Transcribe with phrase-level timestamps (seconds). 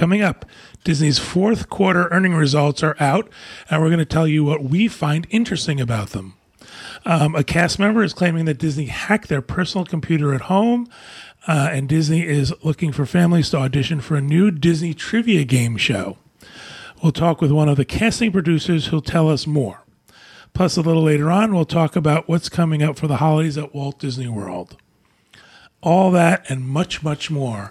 [0.00, 0.46] Coming up,
[0.82, 3.28] Disney's fourth quarter earning results are out,
[3.68, 6.38] and we're going to tell you what we find interesting about them.
[7.04, 10.88] Um, a cast member is claiming that Disney hacked their personal computer at home,
[11.46, 15.76] uh, and Disney is looking for families to audition for a new Disney trivia game
[15.76, 16.16] show.
[17.02, 19.84] We'll talk with one of the casting producers who'll tell us more.
[20.54, 23.74] Plus, a little later on, we'll talk about what's coming up for the holidays at
[23.74, 24.78] Walt Disney World.
[25.82, 27.70] All that and much, much more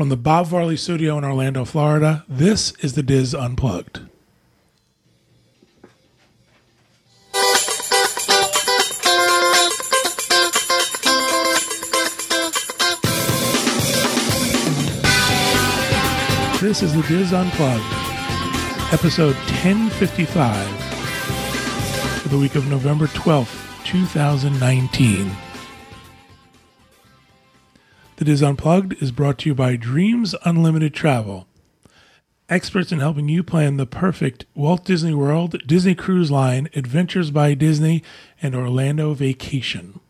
[0.00, 2.24] from the Bob Varley Studio in Orlando, Florida.
[2.26, 4.00] This is the DIS Unplugged.
[16.62, 17.84] This is the DIS Unplugged,
[18.94, 20.66] episode 1055
[22.22, 25.49] for the week of November 12th, 2019.
[28.20, 31.46] The DIS Unplugged is brought to you by Dreams Unlimited Travel,
[32.50, 37.54] experts in helping you plan the perfect Walt Disney World, Disney Cruise Line, Adventures by
[37.54, 38.02] Disney,
[38.42, 40.00] and Orlando vacation.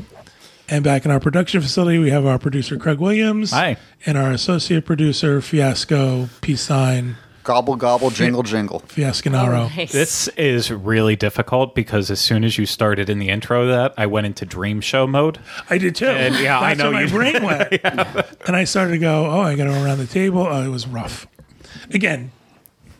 [0.68, 3.52] And back in our production facility, we have our producer Craig Williams.
[3.52, 3.76] Hi.
[4.04, 7.16] And our associate producer Fiasco Peace Sign
[7.46, 8.80] Gobble gobble jingle jingle.
[8.80, 9.70] Fiasconaro.
[9.70, 9.92] Oh, nice.
[9.92, 13.94] This is really difficult because as soon as you started in the intro of that,
[13.96, 15.38] I went into dream show mode.
[15.70, 16.06] I did too.
[16.06, 17.80] And, yeah, I know where my brain went.
[18.48, 20.40] And I started to go, oh, I got to go around the table.
[20.40, 21.28] Oh, it was rough.
[21.92, 22.32] Again,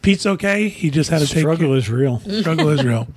[0.07, 0.69] Pete's okay.
[0.69, 2.21] He just had to take Struggle is real.
[2.41, 3.09] struggle is real.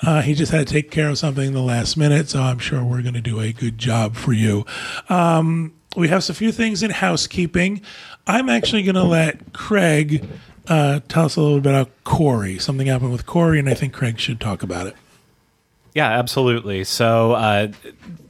[0.00, 2.58] Uh, he just had to take care of something in the last minute, so I'm
[2.58, 4.66] sure we're going to do a good job for you.
[5.08, 7.80] Um, we have a few things in housekeeping.
[8.26, 10.28] I'm actually going to let Craig
[10.66, 12.58] uh, tell us a little bit about Corey.
[12.58, 14.96] Something happened with Corey, and I think Craig should talk about it.
[15.94, 16.82] Yeah, absolutely.
[16.82, 17.68] So, uh,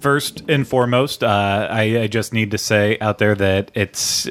[0.00, 4.28] first and foremost, uh, I, I just need to say out there that it's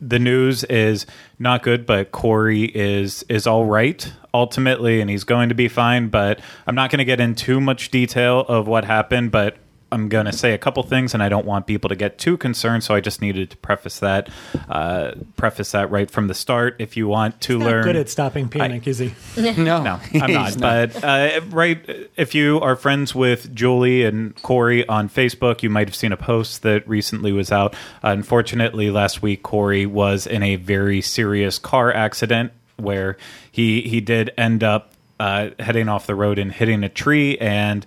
[0.00, 1.06] the news is
[1.38, 6.08] not good, but Corey is is all right ultimately, and he's going to be fine.
[6.08, 9.56] But I'm not going to get in too much detail of what happened, but.
[9.94, 12.36] I'm going to say a couple things, and I don't want people to get too
[12.36, 14.28] concerned, so I just needed to preface that,
[14.68, 16.76] uh, preface that right from the start.
[16.80, 19.14] If you want to Not learn, good at stopping panic, is he?
[19.54, 20.58] No, no, I'm not.
[20.58, 25.86] But uh, right, if you are friends with Julie and Corey on Facebook, you might
[25.86, 27.76] have seen a post that recently was out.
[28.02, 33.16] unfortunately, last week Corey was in a very serious car accident where
[33.50, 37.86] he he did end up uh, heading off the road and hitting a tree, and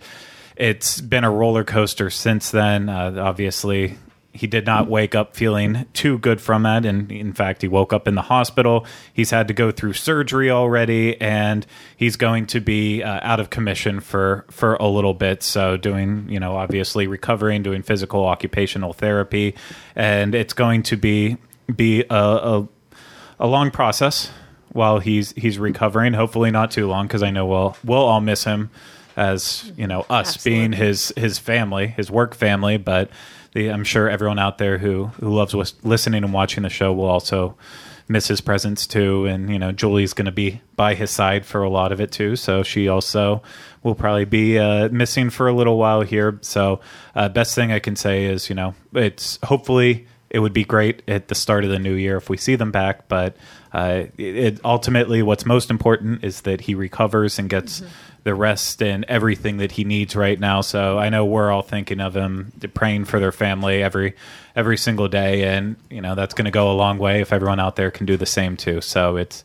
[0.59, 2.89] it's been a roller coaster since then.
[2.89, 3.97] Uh, obviously,
[4.37, 6.85] he did not wake up feeling too good from that.
[6.85, 8.85] And in fact he woke up in the hospital.
[9.11, 11.65] He's had to go through surgery already and
[11.97, 15.41] he's going to be uh, out of commission for for a little bit.
[15.41, 19.55] So doing you know obviously recovering doing physical occupational therapy.
[19.95, 21.37] And it's going to be
[21.75, 22.67] be a, a,
[23.39, 24.29] a long process
[24.69, 26.13] while he's he's recovering.
[26.13, 28.69] Hopefully not too long because i know we'll we'll all miss him
[29.17, 33.09] as you know us being his his family his work family but
[33.53, 36.93] the, i'm sure everyone out there who who loves lis- listening and watching the show
[36.93, 37.57] will also
[38.09, 39.25] miss his presence too.
[39.25, 42.11] And you know julie's going to be by his side for a lot of it
[42.11, 42.35] too.
[42.35, 43.41] So she also
[43.83, 46.37] will probably be uh, missing for a little while here.
[46.41, 46.79] So
[47.15, 51.03] uh, best thing i can say is you know it's hopefully it would be great
[51.07, 53.07] at the start of the new year if we see them back.
[53.07, 53.37] But
[53.73, 57.81] uh, it, it ultimately what's most important is that he recovers and gets
[58.23, 60.61] the rest and everything that he needs right now.
[60.61, 64.15] So I know we're all thinking of him, praying for their family every
[64.55, 67.59] every single day, and you know that's going to go a long way if everyone
[67.59, 68.81] out there can do the same too.
[68.81, 69.43] So it's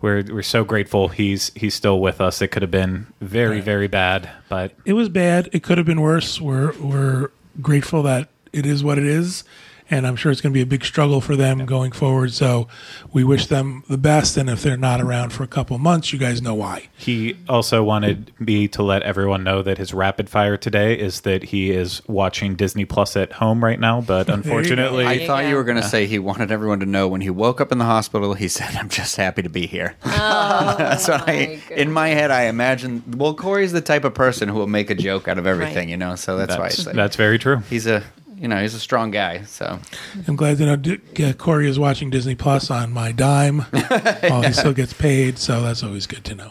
[0.00, 2.40] we're we're so grateful he's he's still with us.
[2.42, 5.48] It could have been very very bad, but It was bad.
[5.52, 6.40] It could have been worse.
[6.40, 7.30] We're we're
[7.60, 9.44] grateful that it is what it is,
[9.90, 12.32] and I'm sure it's going to be a big struggle for them going forward.
[12.32, 12.68] So
[13.12, 14.36] we wish them the best.
[14.36, 16.88] And if they're not around for a couple months, you guys know why.
[16.96, 21.44] He also wanted me to let everyone know that his rapid fire today is that
[21.44, 25.64] he is watching Disney Plus at home right now, but unfortunately, I thought you were
[25.64, 28.34] going to say he wanted everyone to know when he woke up in the hospital,
[28.34, 29.96] he said, I'm just happy to be here.
[30.04, 30.08] Oh,
[30.78, 33.02] That's what I, my in my head, I imagine.
[33.16, 35.88] Well, Corey's the type of person who will make a joke out of everything, Right.
[35.88, 37.58] you know, so that's, why I say that's very true.
[37.70, 38.02] he's a.
[38.44, 39.44] You know, he's a strong guy.
[39.44, 39.80] So
[40.28, 44.42] I'm glad to know D- uh, Corey is watching Disney Plus on my dime while
[44.42, 45.38] he still gets paid.
[45.38, 46.50] So that's always good to know.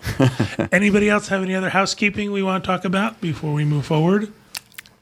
[0.72, 4.34] Anybody else have any other housekeeping we want to talk about before we move forward?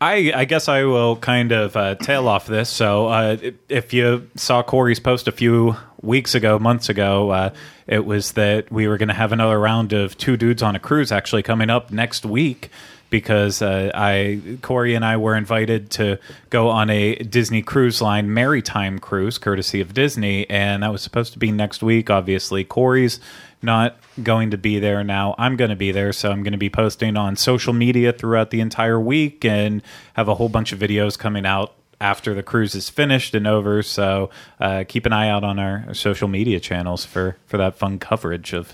[0.01, 2.69] I, I guess I will kind of uh, tail off this.
[2.69, 3.37] So, uh,
[3.69, 7.53] if you saw Corey's post a few weeks ago, months ago, uh,
[7.87, 10.79] it was that we were going to have another round of two dudes on a
[10.79, 12.69] cruise actually coming up next week
[13.11, 16.17] because uh, I Corey and I were invited to
[16.49, 21.33] go on a Disney Cruise Line maritime cruise, courtesy of Disney, and that was supposed
[21.33, 22.09] to be next week.
[22.09, 23.19] Obviously, Corey's
[23.61, 25.35] not going to be there now.
[25.37, 28.49] I'm going to be there, so I'm going to be posting on social media throughout
[28.49, 32.73] the entire week and have a whole bunch of videos coming out after the cruise
[32.73, 33.83] is finished and over.
[33.83, 37.99] So uh, keep an eye out on our social media channels for for that fun
[37.99, 38.73] coverage of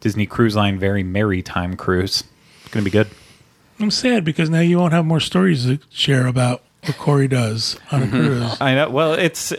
[0.00, 2.24] Disney Cruise Line very merry time cruise.
[2.62, 3.08] It's going to be good.
[3.82, 7.78] I'm sad because now you won't have more stories to share about what Corey does
[7.90, 8.16] on a mm-hmm.
[8.16, 8.56] cruise.
[8.60, 8.90] I know.
[8.90, 9.52] Well, it's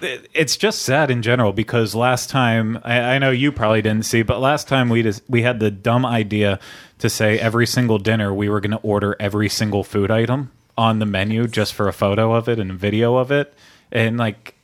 [0.00, 4.22] it's just sad in general because last time I, I know you probably didn't see,
[4.22, 6.58] but last time we just we had the dumb idea
[6.98, 10.98] to say every single dinner we were going to order every single food item on
[10.98, 13.54] the menu just for a photo of it and a video of it,
[13.92, 14.54] and like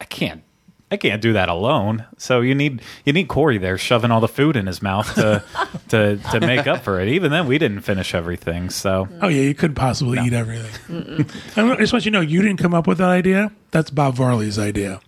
[0.00, 0.42] I can't.
[0.90, 2.04] I can't do that alone.
[2.16, 5.42] So you need you need Corey there shoving all the food in his mouth to
[5.88, 7.08] to to make up for it.
[7.08, 8.70] Even then, we didn't finish everything.
[8.70, 11.26] So Oh yeah, you couldn't possibly eat everything.
[11.56, 13.50] I just want you to know you didn't come up with that idea.
[13.72, 15.00] That's Bob Varley's idea.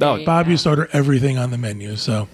[0.00, 2.26] oh, Bob used to order everything on the menu, so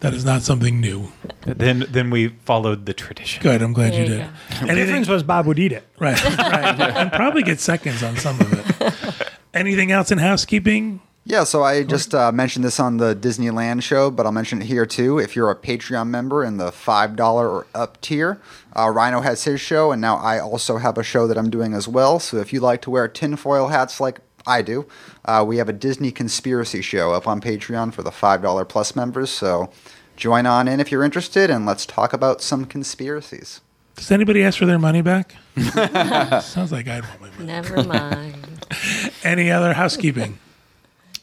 [0.00, 1.12] that is not something new.
[1.42, 3.40] then then we followed the tradition.
[3.40, 4.26] Good, I'm glad There you you did.
[4.26, 4.56] go.
[4.66, 5.86] Anything, difference was Bob would eat it.
[6.00, 9.32] right, right, and probably get seconds on some of it.
[9.54, 11.00] Anything else in housekeeping?
[11.28, 14.66] Yeah, so I just uh, mentioned this on the Disneyland show, but I'll mention it
[14.66, 15.18] here too.
[15.18, 18.40] If you're a Patreon member in the $5 or up tier,
[18.76, 21.74] uh, Rhino has his show, and now I also have a show that I'm doing
[21.74, 22.20] as well.
[22.20, 24.86] So if you like to wear tinfoil hats like I do,
[25.24, 29.30] uh, we have a Disney conspiracy show up on Patreon for the $5 plus members.
[29.30, 29.72] So
[30.16, 33.62] join on in if you're interested, and let's talk about some conspiracies.
[33.96, 35.34] Does anybody ask for their money back?
[35.56, 37.46] Sounds like I'd want my money.
[37.46, 38.46] Never mind.
[39.24, 40.38] Any other housekeeping?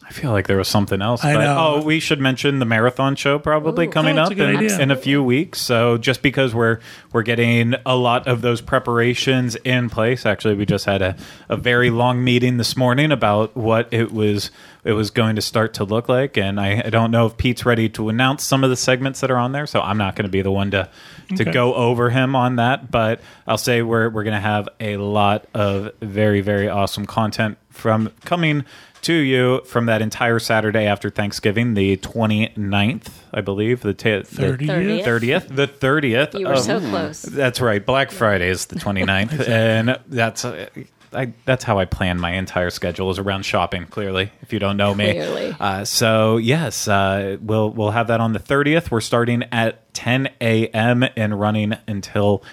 [0.05, 1.23] I feel like there was something else.
[1.23, 1.57] I but, know.
[1.59, 3.89] Oh, we should mention the marathon show probably Ooh.
[3.89, 4.79] Oh, coming Oh, up in, idea.
[4.79, 5.59] in a few weeks.
[5.61, 6.79] So just because we're
[7.13, 10.25] we're getting a lot of those preparations in place.
[10.25, 11.15] Actually, we just had a,
[11.49, 14.51] a very long meeting this morning about what it was
[14.83, 17.65] it was going to start to look like, and I, I don't know if Pete's
[17.65, 19.65] ready to announce some of the segments that are on there.
[19.65, 20.89] So I'm not going to be the one to
[21.37, 21.51] to Okay.
[21.51, 25.45] go over him on that, but I'll say we're we're going to have a lot
[25.53, 28.65] of very very awesome content from coming
[29.03, 34.57] to you from that entire Saturday after Thanksgiving, the 29th, I believe, the ta- the
[34.57, 35.03] 30th?
[35.03, 36.39] 30th, the 30th.
[36.39, 37.21] You were of- so close.
[37.21, 37.85] That's right.
[37.85, 40.67] Black Friday is the 29th, and that's uh,
[41.15, 43.85] I, that's how I plan my entire schedule is around shopping.
[43.85, 45.55] Clearly, if you don't know me, Clearly.
[45.59, 48.89] uh, so yes, uh, we'll we'll have that on the 30th.
[48.89, 51.03] We're starting at 10 a.m.
[51.15, 52.43] and running until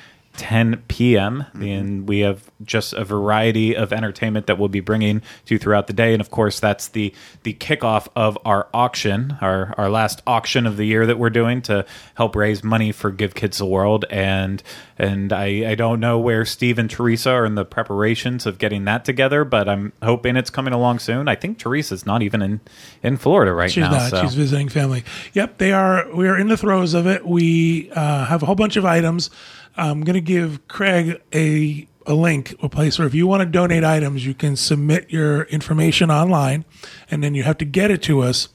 [0.41, 1.45] 10 p.m.
[1.53, 5.87] And we have just a variety of entertainment that we'll be bringing to you throughout
[5.87, 6.15] the day.
[6.15, 10.79] And of course, that's the the kickoff of our auction, our our last auction of
[10.79, 14.07] the year that we're doing to help raise money for Give Kids the World.
[14.09, 14.63] And
[14.99, 18.87] and I, I don't know where Steve and Teresa are in the preparations of getting
[18.87, 21.29] that together, but I'm hoping it's coming along soon.
[21.29, 22.61] I think Teresa's not even in
[23.03, 23.91] in Florida right She's now.
[23.91, 24.11] not.
[24.11, 24.23] so.
[24.23, 25.05] She's visiting family.
[25.35, 26.11] Yep, they are.
[26.15, 27.27] We are in the throes of it.
[27.27, 29.29] We uh, have a whole bunch of items.
[29.77, 33.47] I'm going to give Craig a a link, a place where if you want to
[33.47, 36.65] donate items, you can submit your information online,
[37.11, 38.49] and then you have to get it to us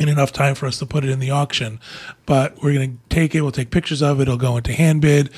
[0.00, 1.78] in enough time for us to put it in the auction.
[2.26, 3.42] But we're going to take it.
[3.42, 4.22] We'll take pictures of it.
[4.22, 5.30] It'll go into Handbid.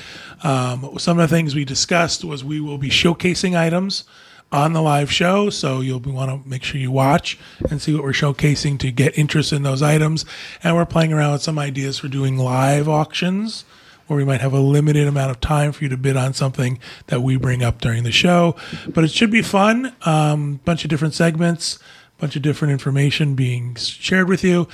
[0.43, 4.05] Um, some of the things we discussed was we will be showcasing items
[4.51, 5.49] on the live show.
[5.49, 7.37] So you'll want to make sure you watch
[7.69, 10.25] and see what we're showcasing to get interest in those items.
[10.63, 13.65] And we're playing around with some ideas for doing live auctions
[14.07, 16.79] where we might have a limited amount of time for you to bid on something
[17.07, 18.55] that we bring up during the show.
[18.87, 19.95] But it should be fun.
[20.03, 21.79] Um, bunch of different segments,
[22.17, 24.67] a bunch of different information being shared with you.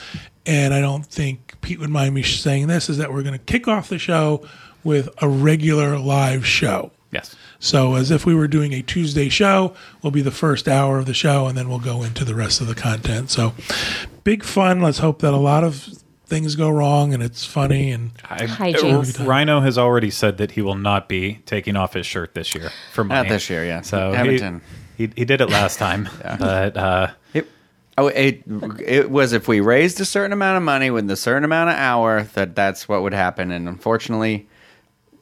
[0.45, 3.45] And I don't think Pete would mind me saying this is that we're going to
[3.45, 4.45] kick off the show
[4.83, 6.91] with a regular live show.
[7.11, 7.35] yes.
[7.59, 11.05] So, as if we were doing a Tuesday show, will be the first hour of
[11.05, 13.29] the show, and then we'll go into the rest of the content.
[13.29, 13.53] So,
[14.23, 14.81] big fun.
[14.81, 16.00] Let's hope that a lot of
[16.31, 17.91] things go wrong and it's funny.
[17.91, 19.27] And I, Hijinks.
[19.27, 22.71] Rhino has already said that he will not be taking off his shirt this year
[22.93, 23.27] for money.
[23.27, 23.81] Not this year, yeah.
[23.81, 24.39] So he,
[24.97, 26.09] he he did it last time,
[26.39, 27.47] but uh, It,
[27.97, 28.43] oh, it,
[28.79, 31.75] it was if we raised a certain amount of money with a certain amount of
[31.75, 33.51] hour that that's what would happen.
[33.51, 34.47] And unfortunately,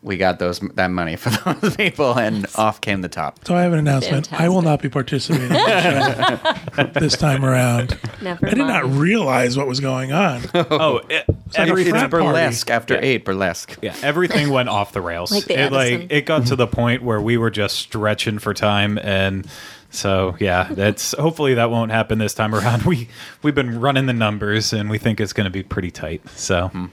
[0.01, 3.39] we got those that money for those people, and off came the top.
[3.45, 4.31] so, I have an announcement.
[4.31, 7.97] I will not be participating in the show this time around.
[8.21, 10.41] Never I did not realize what was going on.
[10.53, 12.25] oh, it, like every- It's frat party.
[12.25, 12.99] burlesque after Yeah.
[13.03, 13.77] eight burlesque.
[13.81, 15.31] yeah, everything went off the rails.
[15.31, 18.53] Like the it like it got to the point where we were just stretching for
[18.53, 19.45] time, and
[19.89, 22.83] so yeah, that's hopefully that won't happen this time around.
[22.83, 23.09] We
[23.43, 26.21] we've been running the numbers, and we think it's going to be pretty tight.
[26.29, 26.67] So.
[26.69, 26.85] Hmm.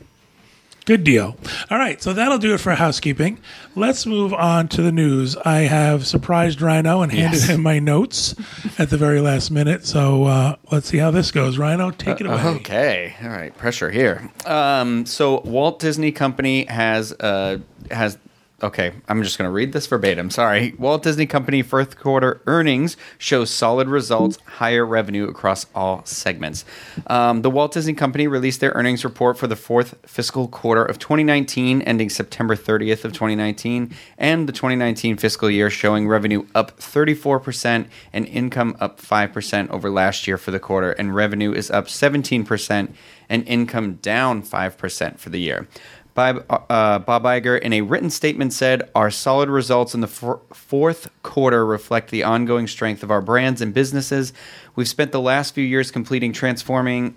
[0.86, 1.36] Good deal.
[1.68, 3.38] All right, so that'll do it for housekeeping.
[3.74, 5.36] Let's move on to the news.
[5.36, 7.48] I have surprised Rhino and handed Yes.
[7.48, 8.36] him my notes
[8.78, 9.84] at the very last minute.
[9.84, 11.58] So uh, let's see how this goes.
[11.58, 12.40] Rhino, take it away.
[12.40, 14.30] Okay, all right, pressure here.
[14.46, 17.58] Um, so Walt Disney Company has uh,
[17.90, 18.16] has.
[18.62, 20.30] Okay, I'm just going to read this verbatim.
[20.30, 20.72] Sorry.
[20.78, 26.64] Walt Disney Company first quarter earnings show solid results, higher revenue across all segments.
[27.06, 30.98] Um, the Walt Disney Company released their earnings report for the fourth fiscal quarter of
[30.98, 37.88] 2019, ending September 30th of 2019, and the 2019 fiscal year, showing revenue up 34%
[38.14, 42.88] and income up 5% over last year for the quarter, and revenue is up 17%
[43.28, 45.68] and income down 5% for the year.
[46.16, 51.10] Bob, uh, Bob Iger, in a written statement, said, Our solid results in the fourth
[51.22, 54.32] quarter reflect the ongoing strength of our brands and businesses.
[54.74, 57.14] We've spent the last few years completing transforming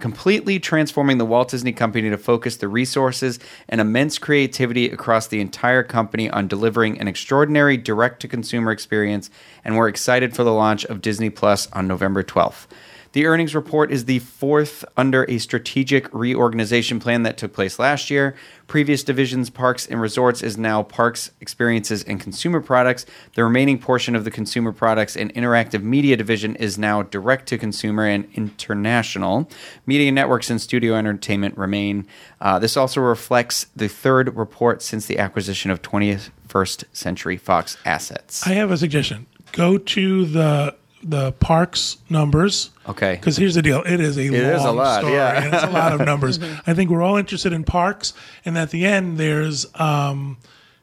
[0.00, 3.38] completely transforming the Walt Disney Company to focus the resources
[3.68, 9.30] and immense creativity across the entire company on delivering an extraordinary direct to consumer experience,
[9.64, 12.66] and we're excited for the launch of Disney Plus on November 12th.
[13.14, 18.10] The earnings report is the fourth under a strategic reorganization plan that took place last
[18.10, 18.34] year.
[18.66, 23.06] Previous divisions, Parks and Resorts, is now Parks, Experiences, and Consumer Products.
[23.36, 27.56] The remaining portion of the Consumer Products and Interactive Media division is now Direct to
[27.56, 29.48] Consumer and International.
[29.86, 32.08] Media Networks and Studio Entertainment remain.
[32.40, 38.44] Uh, this also reflects the third report since the acquisition of 21st Century Fox assets.
[38.44, 39.26] I have a suggestion.
[39.52, 42.70] Go to the the parks numbers.
[42.88, 43.14] Okay.
[43.16, 43.82] Because here's the deal.
[43.86, 45.14] It is a It long is a lot, story.
[45.14, 45.42] yeah.
[45.44, 46.38] and it's a lot of numbers.
[46.66, 48.14] I think we're all interested in parks.
[48.44, 50.38] And at the end, there's um,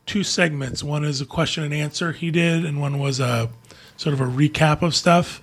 [0.06, 0.84] two segments.
[0.84, 3.50] One is a question and answer he did, and one was a
[3.98, 5.42] sort of a recap of stuff.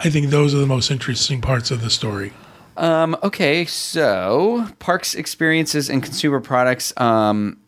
[0.00, 2.32] I think those are the most interesting parts of the story.
[2.76, 7.58] Um, okay, so parks experiences and consumer products um,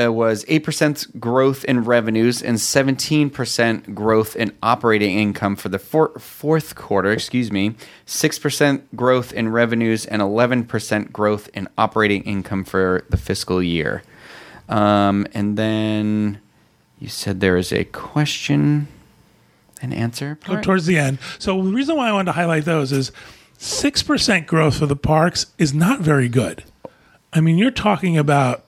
[0.00, 6.18] uh, was 8% growth in revenues and 17% growth in operating income for the four-
[6.18, 7.74] fourth quarter, excuse me,
[8.06, 14.02] 6% growth in revenues and 11% growth in operating income for the fiscal year.
[14.68, 16.40] Um, and then
[16.98, 18.88] you said there is a question
[19.82, 20.38] and answer.
[20.44, 20.64] Go part?
[20.64, 21.18] towards the end.
[21.38, 23.12] So the reason why I wanted to highlight those is
[23.58, 26.64] six percent growth for the parks is not very good.
[27.32, 28.64] I mean, you're talking about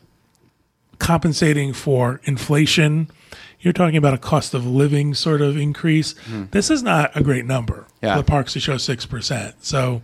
[0.98, 3.10] compensating for inflation.
[3.60, 6.14] You're talking about a cost of living sort of increase.
[6.50, 8.14] This is not a great number Yeah.
[8.16, 9.64] for the parks to show six percent.
[9.64, 10.02] So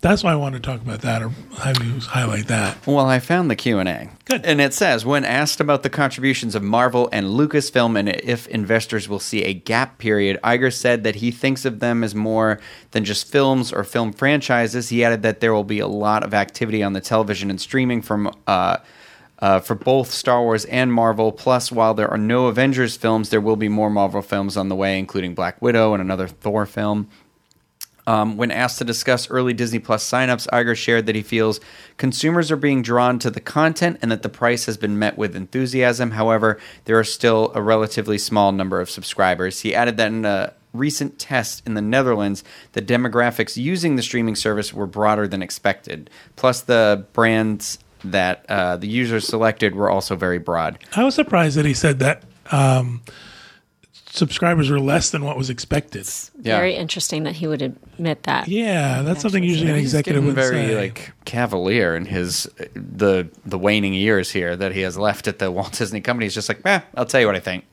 [0.00, 1.30] that's why I wanted to talk about that or
[1.62, 2.86] have you highlight that.
[2.86, 4.10] Well, I found the Q and A.
[4.26, 4.44] Good.
[4.44, 9.08] And it says, when asked about the contributions of Marvel and Lucasfilm and if investors
[9.08, 13.04] will see a gap period, Iger said that he thinks of them as more than
[13.04, 14.88] just films or film franchises.
[14.90, 18.02] He added that there will be a lot of activity on the television and streaming
[18.02, 18.30] from.
[18.46, 18.78] Uh,
[19.38, 21.32] uh, for both Star Wars and Marvel.
[21.32, 24.76] Plus, while there are no Avengers films, there will be more Marvel films on the
[24.76, 27.08] way, including Black Widow and another Thor film.
[28.06, 31.58] Um, when asked to discuss early Disney Plus signups, Iger shared that he feels
[31.96, 35.34] consumers are being drawn to the content and that the price has been met with
[35.34, 36.12] enthusiasm.
[36.12, 39.60] However, there are still a relatively small number of subscribers.
[39.60, 44.36] He added that in a recent test in the Netherlands, the demographics using the streaming
[44.36, 46.10] service were broader than expected.
[46.36, 50.78] Plus, the brands that uh, the users selected were also very broad.
[50.94, 53.02] I was surprised that he said that um,
[54.14, 56.08] subscribers were less than what was expected.
[56.40, 56.58] Yeah.
[56.58, 58.48] Very interesting that he would admit that.
[58.48, 60.76] Yeah, that's something usually an executive getting would very say.
[60.76, 65.50] like cavalier in his the the waning years here that he has left at the
[65.50, 66.26] Walt Disney Company.
[66.26, 67.64] He's just like, eh, I'll tell you what I think.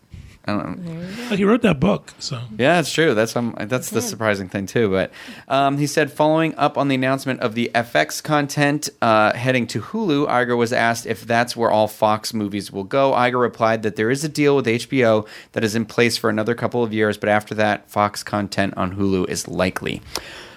[0.45, 1.35] I don't know.
[1.35, 3.13] He wrote that book, so Yeah, it's true.
[3.13, 4.89] That's um, that's the surprising thing too.
[4.89, 5.11] But
[5.47, 9.81] um, he said, following up on the announcement of the FX content uh, heading to
[9.81, 13.11] Hulu, Iger was asked if that's where all Fox movies will go.
[13.11, 16.55] Iger replied that there is a deal with HBO that is in place for another
[16.55, 20.01] couple of years, but after that, Fox content on Hulu is likely.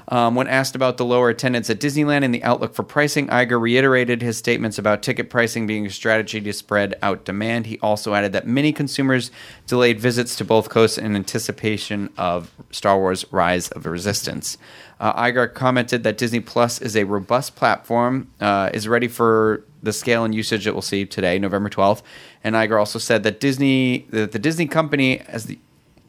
[0.09, 3.61] Um, when asked about the lower attendance at Disneyland and the outlook for pricing, Iger
[3.61, 7.67] reiterated his statements about ticket pricing being a strategy to spread out demand.
[7.67, 9.31] He also added that many consumers
[9.67, 14.59] delayed visits to both coasts in anticipation of Star Wars Rise of the Resistance.
[15.01, 19.93] Uh, Iger commented that Disney Plus is a robust platform, uh, is ready for the
[19.93, 22.03] scale and usage that we'll see today, November 12th.
[22.43, 25.59] And Iger also said that Disney, that the Disney company, as the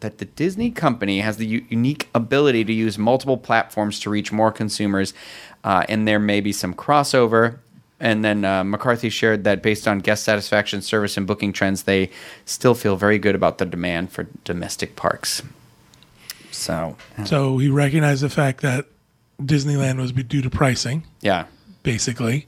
[0.05, 4.31] that the Disney company has the u- unique ability to use multiple platforms to reach
[4.31, 5.15] more consumers,
[5.63, 7.57] uh, and there may be some crossover.
[7.99, 12.11] And then uh, McCarthy shared that based on guest satisfaction, service, and booking trends, they
[12.45, 15.41] still feel very good about the demand for domestic parks.
[16.51, 16.95] So,
[17.25, 18.85] so he recognized the fact that
[19.41, 21.45] Disneyland was due to pricing, yeah.
[21.83, 22.45] basically.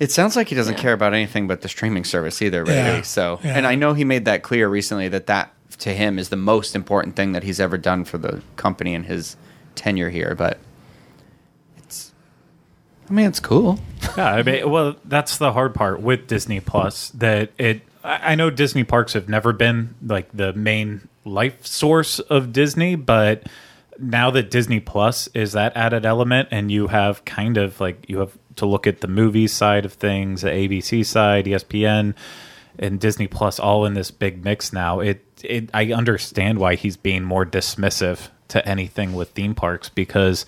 [0.00, 0.80] It sounds like he doesn't Yeah.
[0.82, 2.76] care about anything but the streaming service either, really.
[2.76, 3.02] Yeah.
[3.02, 3.56] So, Yeah.
[3.56, 6.74] and I know he made that clear recently that that to him is the most
[6.74, 9.36] important thing that he's ever done for the company in his
[9.74, 10.34] tenure here.
[10.34, 10.58] But
[11.78, 12.12] it's,
[13.08, 13.78] I mean, it's cool.
[14.16, 17.08] Yeah, I mean, well, that's the hard part with Disney Plus.
[17.10, 22.52] That it, I know Disney parks have never been like the main life source of
[22.52, 23.48] Disney, but
[23.98, 28.18] now that Disney Plus is that added element, and you have kind of like you
[28.18, 32.14] have to look at the movie side of things, the ABC side, ESPN,
[32.78, 35.00] and Disney Plus all in this big mix now.
[35.00, 40.44] It, it, I understand why he's being more dismissive to anything with theme parks because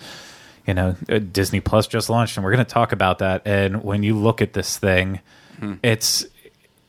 [0.67, 3.83] you know uh, disney plus just launched and we're going to talk about that and
[3.83, 5.21] when you look at this thing
[5.83, 6.25] it's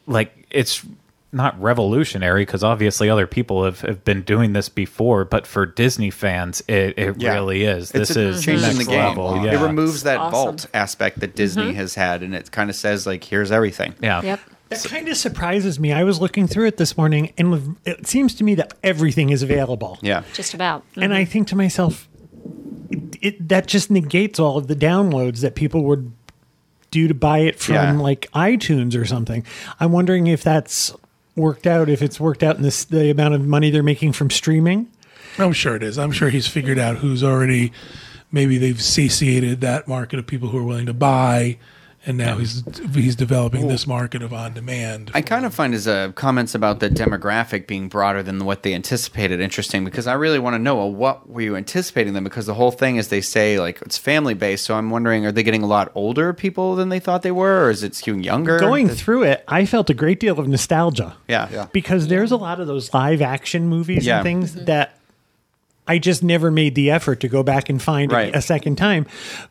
[0.06, 0.84] like it's
[1.32, 6.10] not revolutionary because obviously other people have, have been doing this before but for disney
[6.10, 7.34] fans it, it Yeah.
[7.36, 9.00] really is It's this a is change in next the game.
[9.00, 10.32] level It removes that Awesome.
[10.32, 14.22] vault aspect that Disney has had, and it kind of says like, "Here's everything." yeah
[14.22, 14.40] Yep.
[14.70, 15.94] That kind of surprises me.
[15.94, 19.42] I was looking through it this morning, and it seems to me that everything is
[19.42, 19.98] available.
[20.02, 20.84] Yeah, Just about.
[20.96, 21.32] And I mm-hmm.
[21.32, 22.08] think to myself,
[22.90, 26.12] it, it, that just negates all of the downloads that people would
[26.92, 27.92] do to buy it from Yeah.
[27.94, 29.46] like iTunes or something.
[29.80, 30.94] I'm wondering if that's
[31.36, 34.30] worked out, if it's worked out in this the amount of money they're making from
[34.30, 34.88] streaming.
[35.38, 35.98] I'm sure it is.
[36.00, 37.72] I'm sure he's figured out who's already
[38.32, 41.58] maybe they've satiated that market of people who are willing to buy,
[42.08, 42.64] and now he's
[42.96, 45.12] he's developing this market of on demand.
[45.14, 48.74] I kind of find his uh, comments about the demographic being broader than what they
[48.74, 52.46] anticipated interesting because I really want to know well, what were you anticipating them because
[52.46, 54.66] the whole thing is they say like it's family based.
[54.66, 57.66] So I'm wondering, are they getting a lot older people than they thought they were,
[57.66, 58.58] or is it skewing younger?
[58.58, 61.16] Going through it, I felt a great deal of nostalgia.
[61.28, 61.68] yeah, Yeah.
[61.74, 64.18] because there's a lot of those live action movies Yeah.
[64.18, 64.97] and things that
[65.88, 68.36] I just never made the effort to go back and find Right.
[68.36, 69.06] a second time.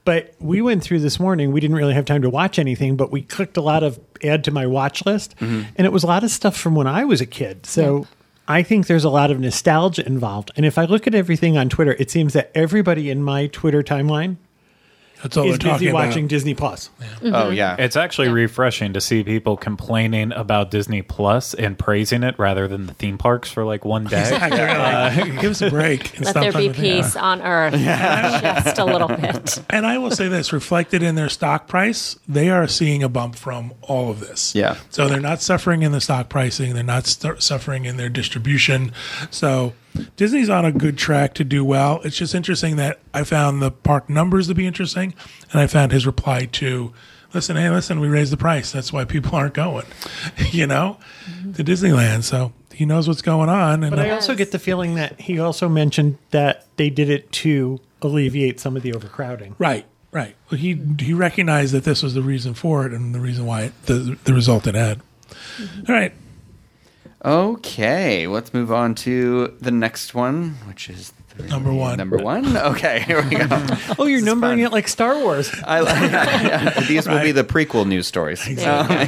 [0.05, 1.53] But we went through this morning.
[1.53, 4.45] We didn't really have time to watch anything, but we clicked a lot of add
[4.45, 5.63] to my watch list, Mm-hmm.
[5.77, 7.67] and it was a lot of stuff from when I was a kid.
[7.67, 8.07] So.
[8.49, 10.53] I think there's a lot of nostalgia involved.
[10.55, 13.83] And if I look at everything on Twitter, it seems that everybody in my Twitter
[13.83, 14.37] timeline
[15.23, 16.31] That's all is they're talking busy watching about.
[16.31, 16.91] Disney Plus.
[17.01, 17.53] Oh mm-hmm.
[17.55, 22.69] yeah, it's actually refreshing to see people complaining about disney plus and praising it rather
[22.69, 26.17] than the theme parks for like one day Like, uh, give us a break.
[26.17, 27.03] and Let stop there be talking about- yeah.
[27.03, 27.73] peace on earth.
[28.65, 29.63] Just a little bit.
[29.71, 33.37] And I will say this reflected in their stock price, they are seeing a bump
[33.37, 34.55] from all of this.
[34.55, 34.77] Yeah.
[34.91, 38.93] So they're not suffering in the stock pricing, they're not st- suffering in their distribution.
[39.31, 39.73] So
[40.17, 42.01] Disney's on a good track to do well.
[42.05, 45.15] It's just interesting that I found the park numbers to be interesting,
[45.53, 46.93] and I found his reply to
[47.35, 48.73] listen, hey, listen, we raised the price.
[48.73, 49.87] That's why people aren't going,
[50.51, 50.99] you know,
[51.55, 52.25] to Disneyland.
[52.25, 53.85] So he knows what's going on.
[53.85, 57.31] And But I also get the feeling that he also mentioned that they did it
[57.33, 59.55] to alleviate some of the overcrowding.
[59.59, 60.35] Right, right.
[60.51, 63.63] Well, he he recognized that this was the reason for it and the reason why
[63.65, 65.01] it, the the result it had.
[65.89, 66.13] All right,
[67.25, 71.97] Okay, let's move on to the next one, which is three- Number one.
[71.99, 72.57] Number one.
[72.77, 73.47] Okay, here we go.
[73.99, 75.51] Oh, you're numbering it like Star Wars.
[75.67, 78.47] I, yeah, these will be the prequel news stories.
[78.47, 78.53] Uh,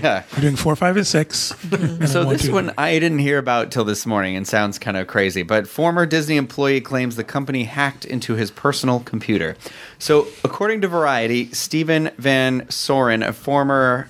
[0.03, 0.25] yeah.
[0.35, 1.53] we're doing four, five, and six.
[1.73, 2.53] And So then this two.
[2.53, 5.43] one I didn't hear about till this morning and sounds kind of crazy.
[5.43, 9.57] But former Disney employee claims the company hacked into his personal computer.
[9.99, 14.09] So according to Variety, Stephen Van Soren, a former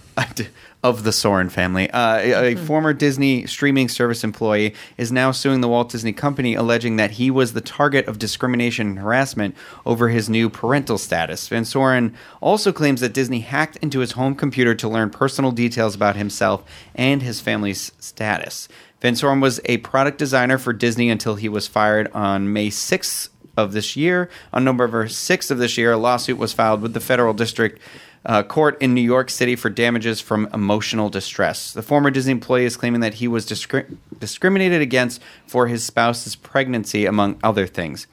[0.82, 5.60] of the Soren family, uh, a, a former Disney streaming service employee, is now suing
[5.60, 10.08] the Walt Disney Company, alleging that he was the target of discrimination and harassment over
[10.08, 11.48] his new parental status.
[11.48, 15.96] Van Soren also claims that Disney hacked into his home computer to learn personal details
[15.96, 16.64] about himself
[16.94, 18.68] and his family's status.
[19.00, 23.30] Van Soren was a product designer for Disney until he was fired on May 6th
[23.56, 24.30] of this year.
[24.52, 27.80] On November 6th of this year, a lawsuit was filed with the federal district
[28.28, 31.72] uh, court in New York City for damages from emotional distress.
[31.72, 36.36] The former Disney employee is claiming that he was discri- discriminated against for his spouse's
[36.36, 38.06] pregnancy, among other things.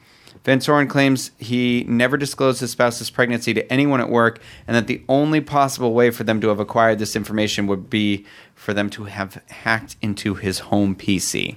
[0.46, 4.86] Van Soren claims he never disclosed his spouse's pregnancy to anyone at work, and that
[4.86, 8.88] the only possible way for them to have acquired this information would be for them
[8.92, 11.56] to have hacked into his home PC.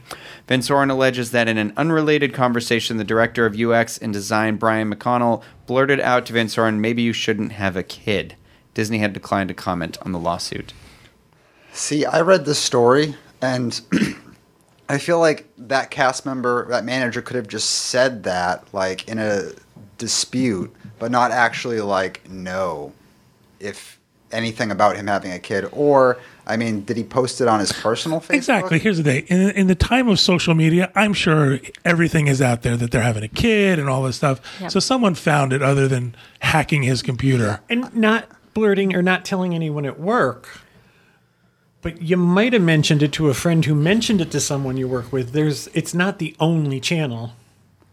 [0.48, 4.92] Van Soren alleges that in an unrelated conversation, the director of UX and design, Brian
[4.92, 8.36] McConnell, blurted out to Van Soren, maybe you shouldn't have a kid.
[8.78, 10.72] Disney had declined to comment on the lawsuit.
[11.72, 13.80] See, I read this story and
[14.88, 19.18] I feel like that cast member, that manager could have just said that like in
[19.18, 19.50] a
[19.98, 22.92] dispute, but not actually like know
[23.58, 23.98] if
[24.30, 27.72] anything about him having a kid or I mean, did he post it on his
[27.72, 28.34] personal Facebook?
[28.34, 28.78] Exactly.
[28.78, 29.26] Here's the thing.
[29.26, 33.02] In, in the time of social media, I'm sure everything is out there that they're
[33.02, 34.40] having a kid and all this stuff.
[34.60, 34.70] Yep.
[34.70, 37.60] So someone found it other than hacking his computer.
[37.68, 40.48] and not blurting or not telling anyone at work.
[41.80, 44.88] But you might have mentioned it to a friend who mentioned it to someone you
[44.88, 45.30] work with.
[45.30, 47.34] There's, it's not the only channel.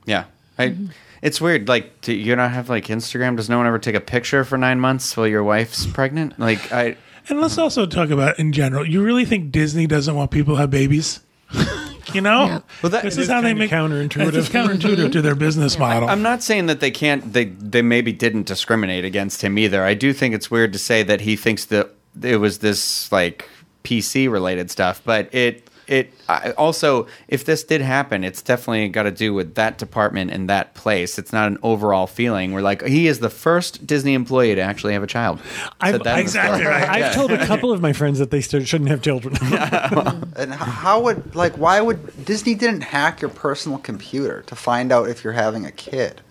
[0.06, 0.26] Yeah.
[0.58, 0.76] I,
[1.22, 1.68] It's weird.
[1.68, 3.38] Like, do you not have like Instagram?
[3.38, 6.40] Does no one ever take a picture for nine months while your wife's pregnant?
[6.40, 6.98] Like, I.
[7.30, 8.88] And let's also talk about in general.
[8.88, 11.22] You really think Disney doesn't want people to have babies?
[12.14, 12.60] you know, Yeah.
[12.82, 14.34] Well, that- this it is is how they make counterintuitive.
[14.34, 16.10] It's counterintuitive to their business model.
[16.10, 17.34] I'm not saying that they can't.
[17.34, 19.84] They they maybe didn't discriminate against him either.
[19.84, 21.92] I do think it's weird to say that he thinks that
[22.22, 23.50] it was this like
[23.84, 29.04] PC related stuff, but it it I, also if this did happen, it's definitely got
[29.04, 31.18] to do with that department and that place.
[31.18, 32.52] It's not an overall feeling.
[32.54, 35.40] We're like he is the first Disney employee to actually have a child.
[35.82, 36.74] I've- that exactly story.
[36.76, 36.90] right.
[36.90, 39.36] I've told a couple of my friends that they shouldn't have children.
[40.36, 45.10] And how would like why would Disney didn't hack your personal computer to find out
[45.10, 46.22] if you're having a kid?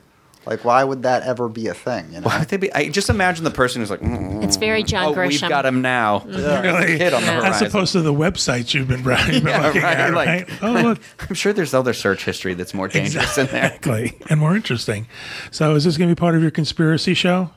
[0.47, 2.07] Like why would that ever be a thing?
[2.13, 2.27] You know?
[2.27, 2.73] Why would they be?
[2.73, 5.29] I just imagine the person who's like, mm, It's very John oh, Grisham.
[5.29, 6.25] we've got him now.
[6.65, 6.99] Really?
[6.99, 7.49] Kid on the Yeah.
[7.49, 10.49] As opposed to the websites you've been, you've Yeah, looking right, at, like- right?
[10.63, 13.67] Oh, look, I'm sure there's other search history that's more dangerous in there.
[13.67, 15.07] exactly, and more interesting.
[15.51, 17.51] So, is this going to be part of your conspiracy show?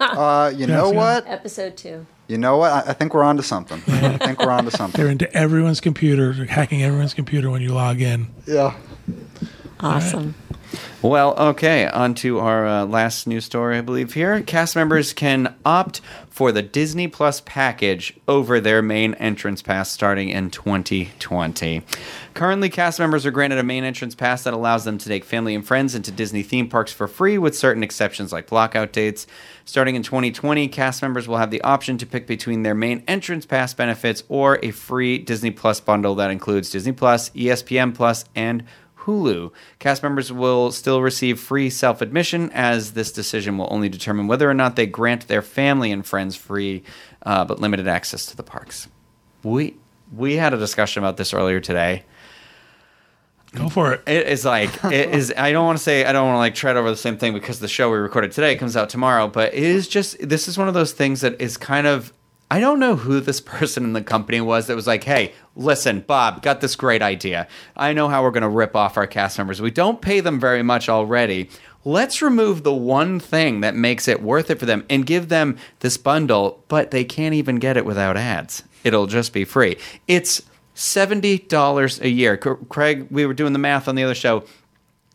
[0.00, 0.96] Uh, you know yeah.
[0.96, 1.26] what?
[1.26, 2.06] Episode two.
[2.28, 2.70] You know what?
[2.72, 3.82] I, I think we're onto something.
[3.88, 5.00] I think we're onto something.
[5.00, 8.28] They're into everyone's computer, hacking everyone's computer when you log in.
[8.46, 8.76] Yeah.
[9.80, 10.34] Awesome.
[11.00, 14.42] Well, okay, on to our uh, last news story, I believe here.
[14.42, 20.28] Cast members can opt for the Disney Plus package over their main entrance pass starting
[20.28, 21.82] in 2020.
[22.34, 25.54] Currently, cast members are granted a main entrance pass that allows them to take family
[25.54, 29.26] and friends into Disney theme parks for free, with certain exceptions like blockout dates.
[29.64, 33.44] Starting in 2020, cast members will have the option to pick between their main entrance
[33.44, 38.64] pass benefits or a free Disney Plus bundle that includes Disney Plus, ESPN Plus, and
[39.08, 39.50] Hulu.
[39.78, 44.48] Cast members will still receive free self admission, as this decision will only determine whether
[44.48, 46.82] or not they grant their family and friends free
[47.24, 48.88] uh, but limited access to the parks.
[49.42, 49.76] We
[50.14, 52.04] we had a discussion about this earlier today.
[53.54, 54.02] Go for it.
[54.06, 55.32] It is like it is.
[55.36, 57.32] I don't want to say I don't want to like tread over the same thing
[57.32, 59.26] because the show we recorded today comes out tomorrow.
[59.26, 62.12] But it is just this is one of those things that is kind of.
[62.50, 66.00] I don't know who this person in the company was that was like, "Hey, listen,
[66.00, 67.48] Bob, got this great idea.
[67.76, 69.60] I know how we're going to rip off our cast members.
[69.60, 71.50] We don't pay them very much already.
[71.84, 75.56] Let's remove the one thing that makes it worth it for them and give them
[75.80, 78.62] this bundle, but they can't even get it without ads.
[78.84, 79.78] It'll just be free.
[80.06, 80.42] It's
[80.74, 82.36] $70 a year.
[82.36, 84.44] Craig, we were doing the math on the other show.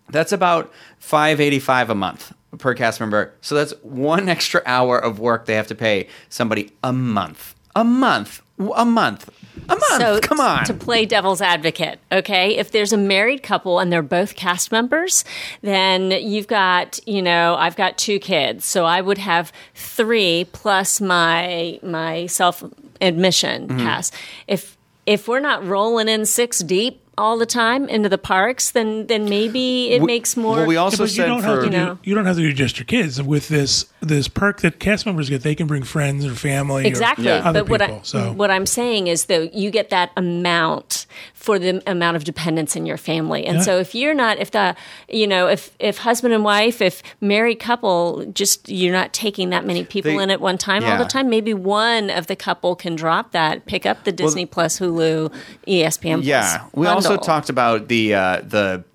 [0.10, 3.34] That's about 585 a month per cast member.
[3.42, 7.56] So that's one extra hour of work they have to pay somebody a month.
[7.76, 8.42] A month.
[8.76, 9.30] A month.
[9.68, 9.82] A month.
[9.98, 10.64] So Come on.
[10.66, 12.56] To play devil's advocate, okay?
[12.56, 15.26] If there's a married couple and they're both cast members,
[15.62, 21.02] then you've got, you know, I've got two kids, so I would have three plus
[21.02, 22.64] my my self
[23.02, 23.80] admission Mm-hmm.
[23.80, 24.12] pass.
[24.48, 29.08] If if we're not rolling in six deep all the time into the parks, then
[29.08, 30.58] then maybe it We- makes more.
[30.58, 31.98] well, we Yeah, also you said don't for have to You do know.
[32.04, 35.30] you don't have to do just your kids with this this perk that cast members
[35.30, 35.44] get.
[35.44, 36.84] They can bring friends or family.
[36.84, 37.26] or Exactly.
[37.26, 37.42] Yeah.
[37.48, 37.82] other But what.
[37.82, 41.06] I, so what I'm saying is, though, you get that amount
[41.44, 43.46] for the amount of dependence in your family.
[43.46, 43.64] And Yeah.
[43.64, 44.78] so if you're not, if the,
[45.10, 49.66] you know, if, if husband and wife, if married couple, just you're not taking that
[49.66, 52.78] many people They- in at one time all the time, maybe one of the couple
[52.78, 55.34] can drop that, pick up the Disney Plus, Hulu,
[55.68, 56.26] ESPN Plus.
[56.26, 58.86] Yeah, we also talked about the uh, the.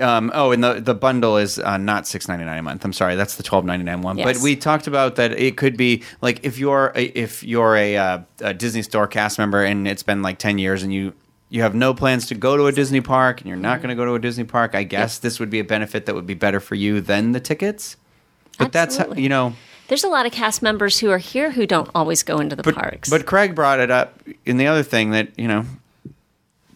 [0.00, 2.84] Um, oh, and the the bundle is uh, not six ninety nine a month.
[2.86, 4.16] I'm sorry, that's the twelve ninety nine one.
[4.16, 7.96] But we talked about that it could be like if you're a, if you're a,
[7.96, 11.12] uh, a Disney Store cast member and it's been like ten years and you
[11.54, 13.82] you have no plans to go to a Disney park and you're not mm-hmm.
[13.86, 16.14] going to go to a Disney park, I guess this would be a benefit that
[16.16, 17.96] would be better for you than the tickets.
[18.58, 19.54] But that's how, you know.
[19.86, 22.64] There's a lot of cast members who are here who don't always go into the
[22.64, 23.08] But parks.
[23.08, 25.64] but Craig brought it up in the other thing that you know.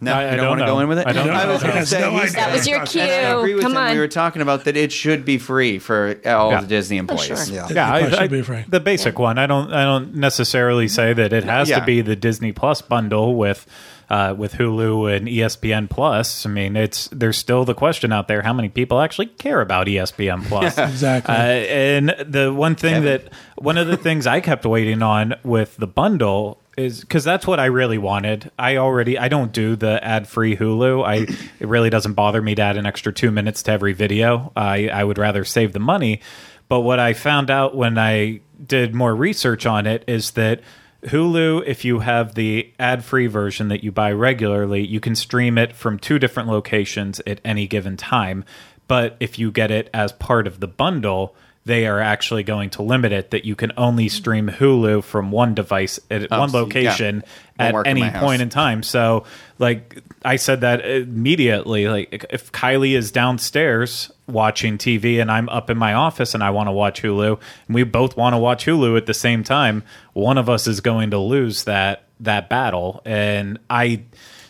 [0.01, 1.07] No, I- I you don't, don't want to go in with it.
[1.07, 1.53] I don't I know.
[1.53, 3.01] was going to say no that was your cue.
[3.03, 3.79] I agree with Come him.
[3.79, 3.93] on.
[3.93, 6.61] We were talking about that it should be free for all Yeah.
[6.61, 7.27] the Disney employees.
[7.27, 7.55] sure.
[7.55, 7.67] Yeah.
[7.71, 8.65] Yeah, It I, should I- be free.
[8.69, 9.39] the basic one.
[9.39, 9.73] I don't.
[9.73, 11.81] I don't necessarily say that it has Yeah.
[11.81, 13.67] to be the Disney Plus bundle with
[14.11, 16.47] uh, with Hulu and ESPN Plus.
[16.47, 19.87] I mean, it's there's still the question out there: how many people actually care about
[19.87, 20.79] ESPN Plus?
[20.99, 21.35] Exactly.
[21.35, 23.25] Uh, and the one thing that
[23.57, 27.59] one of the things I kept waiting on with the bundle is because that's what
[27.59, 28.51] I really wanted.
[28.59, 31.05] I already I don't do the ad free Hulu.
[31.05, 31.17] I
[31.61, 34.53] it really doesn't bother me to add an extra two minutes to every video.
[34.57, 36.21] I I would rather save the money.
[36.69, 40.61] But what I found out when I did more research on it is that
[41.05, 45.57] Hulu, if you have the ad free version that you buy regularly, you can stream
[45.57, 48.45] it from two different locations at any given time.
[48.89, 51.37] But if you get it as part of the bundle,
[51.69, 55.55] they are actually going to limit it that you can only stream Hulu from one
[55.55, 56.63] device at Oh, one so- yeah.
[56.65, 57.23] location
[57.59, 58.83] at any point in time.
[58.83, 59.25] So,
[59.59, 61.89] like I said that immediately.
[61.89, 66.51] Like if Kylie is downstairs watching TV and I'm up in my office and I
[66.51, 69.83] want to watch Hulu, and we both want to watch Hulu at the same time,
[70.13, 73.03] one of us is going to lose that that battle.
[73.05, 74.03] And I.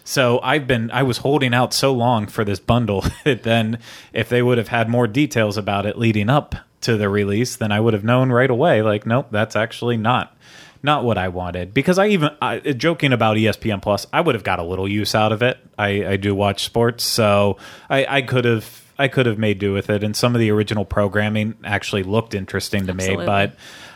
[0.04, 3.78] So I've been I was holding out so long for this bundle that then
[4.14, 7.73] if they would have had more details about it leading up to the release, then
[7.73, 10.35] I would have known right away like nope, that's actually not
[10.83, 14.45] not what I wanted because I even I, joking about ESPN Plus, I would have
[14.45, 15.59] got a little use out of it.
[15.77, 17.57] I, I do watch sports, so
[17.91, 20.51] I, I could have I could have made do with it, and some of the
[20.53, 23.19] original programming actually looked interesting to Absolutely.
[23.19, 23.27] me.
[23.27, 23.55] But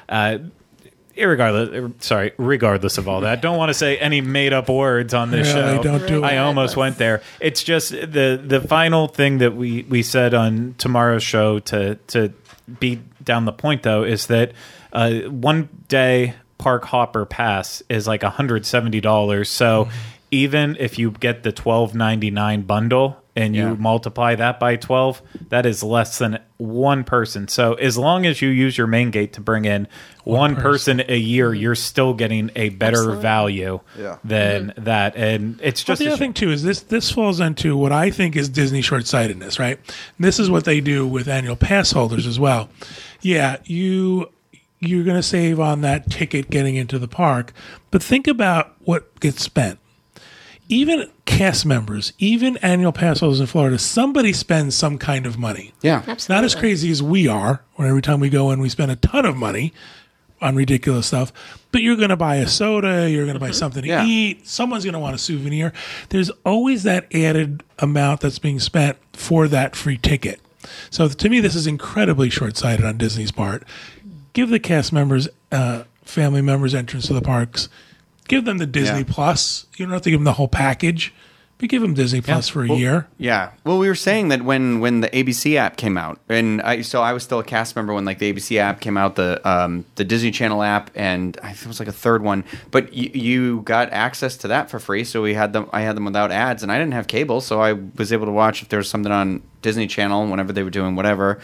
[0.09, 0.39] uh,
[1.17, 5.31] irregardless, sorry, regardless of all that, don't want to say any made up words on
[5.31, 5.83] this Really, show.
[5.83, 6.39] don't do I it.
[6.39, 7.23] almost went there.
[7.41, 12.33] It's just the the final thing that we we said on tomorrow's show to to
[12.81, 14.53] beat down the point though is that
[14.93, 19.97] uh, one day park hopper pass is like $170 so Mm-hmm.
[20.31, 23.75] even if you get the 12.99 bundle and you Yeah.
[23.79, 28.49] multiply that by 12 that is less than one person so as long as you
[28.51, 29.89] use your main gate to bring in
[30.25, 31.03] one, person.
[31.09, 33.23] a year you're still getting a better Absolutely.
[33.23, 34.17] value Yeah.
[34.23, 34.85] than mm-hmm.
[34.85, 37.77] that and it's But just the a other thing too is this this falls into
[37.77, 39.79] what I think is Disney short sightedness, right?
[40.21, 42.69] This is what they do with annual pass holders as well.
[43.23, 44.29] Yeah, you
[44.79, 47.53] you're going to save on that ticket getting into the park,
[47.93, 49.79] but think about what gets spent.
[50.69, 55.73] Even cast members, even annual pass holders in Florida, somebody spends some kind of money.
[55.83, 56.03] Yeah.
[56.07, 56.35] Absolutely.
[56.35, 58.97] Not as crazy as we are, when every time we go in, we spend a
[58.97, 59.73] ton of money
[60.41, 61.33] on ridiculous stuff.
[61.73, 64.05] But you're going to buy a soda, you're going to buy something to Yeah.
[64.07, 65.73] eat, someone's going to want a souvenir.
[66.09, 70.41] There's always that added amount that's being spent for that free ticket.
[70.91, 73.65] So to me, this is incredibly short sighted on Disney's part.
[74.33, 77.69] Give the cast members, uh, family members entrance to the parks.
[78.29, 79.05] Give them the Disney Yeah.
[79.09, 79.67] Plus.
[79.77, 81.13] You don't have to give them the whole package,
[81.59, 83.07] but give them Disney Plus for a year.
[83.19, 83.51] Yeah.
[83.65, 87.03] Well, we were saying that when when the ABC app came out, and I so
[87.03, 89.85] I was still a cast member when like the ABC app came out, the um
[89.97, 92.45] the Disney Channel app, and I think it was like a third one.
[92.71, 95.69] But y- you got access to that for free, so we had them.
[95.73, 98.33] I had them without ads, and I didn't have cable, so I was able to
[98.33, 101.39] watch if there was something on Disney Channel whenever they were doing whatever.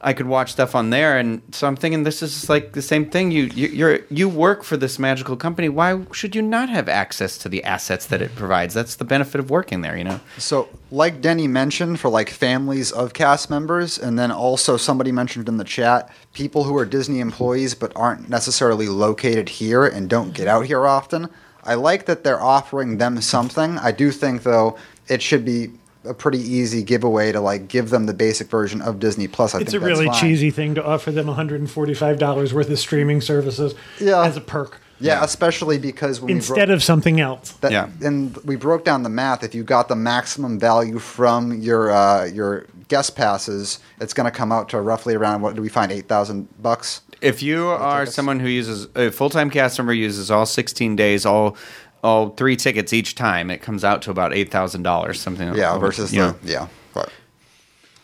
[0.00, 3.10] I could watch stuff on there, and so I'm thinking this is like the same
[3.10, 3.32] thing.
[3.32, 5.68] You you you're, you work for this magical company.
[5.68, 8.74] Why should you not have access to the assets that it provides?
[8.74, 10.20] That's the benefit of working there, you know.
[10.36, 15.48] So, like Denny mentioned, for like families of cast members, and then also somebody mentioned
[15.48, 20.32] in the chat, people who are Disney employees but aren't necessarily located here and don't
[20.32, 21.28] get out here often.
[21.64, 23.78] I like that they're offering them something.
[23.78, 25.72] I do think, though, it should be
[26.08, 29.54] a pretty easy giveaway to like give them the basic version of Disney Plus.
[29.54, 30.20] I think It's a think that's really fine.
[30.20, 34.22] cheesy thing to offer them $145 worth of streaming services Yeah.
[34.24, 37.52] as a perk Yeah, especially because when we instead bro- of something else.
[37.60, 37.88] That, Yeah.
[38.02, 39.44] And we broke down the math.
[39.44, 44.30] If you got the maximum value from your uh, your guest passes, it's going to
[44.36, 47.02] come out to roughly around what do we find eight thousand bucks?
[47.20, 48.14] If you are tickets.
[48.16, 51.56] someone who uses a full time cast member uses all 16 days, all
[52.02, 55.54] all three tickets each time, it comes out to about eight thousand dollars, something.
[55.54, 56.68] Yeah, over- versus you the yeah.
[56.94, 57.10] But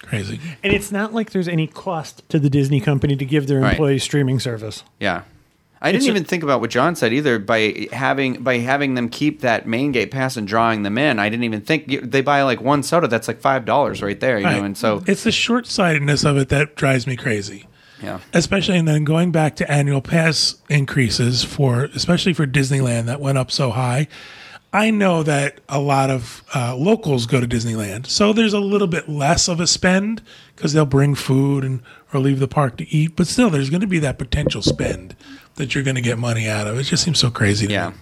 [0.03, 0.39] Crazy.
[0.63, 3.71] And it's not like there's any cost to the Disney company to give their Right.
[3.73, 4.85] employees streaming service.
[5.01, 5.23] yeah.
[5.83, 7.39] I didn't It's a- even think about what John said either.
[7.39, 11.29] By having by having them keep that main gate pass and drawing them in, I
[11.29, 13.07] didn't even think they buy like one soda.
[13.07, 14.65] That's like five dollars right there, you know.
[14.65, 17.67] And so it's the short sightedness of it that drives me crazy.
[18.03, 23.21] Yeah, especially and then going back to annual pass increases for especially for Disneyland that
[23.21, 24.09] went up so high.
[24.73, 28.89] I know that a lot of uh, locals go to Disneyland, so there's a little
[28.89, 30.21] bit less of a spend
[30.57, 31.81] because they'll bring food and
[32.13, 33.15] or leave the park to eat.
[33.15, 35.15] But still, there's going to be that potential spend
[35.55, 36.77] that you're going to get money out of.
[36.77, 37.69] It just seems so crazy.
[37.69, 37.91] To Yeah.
[37.91, 37.97] Me.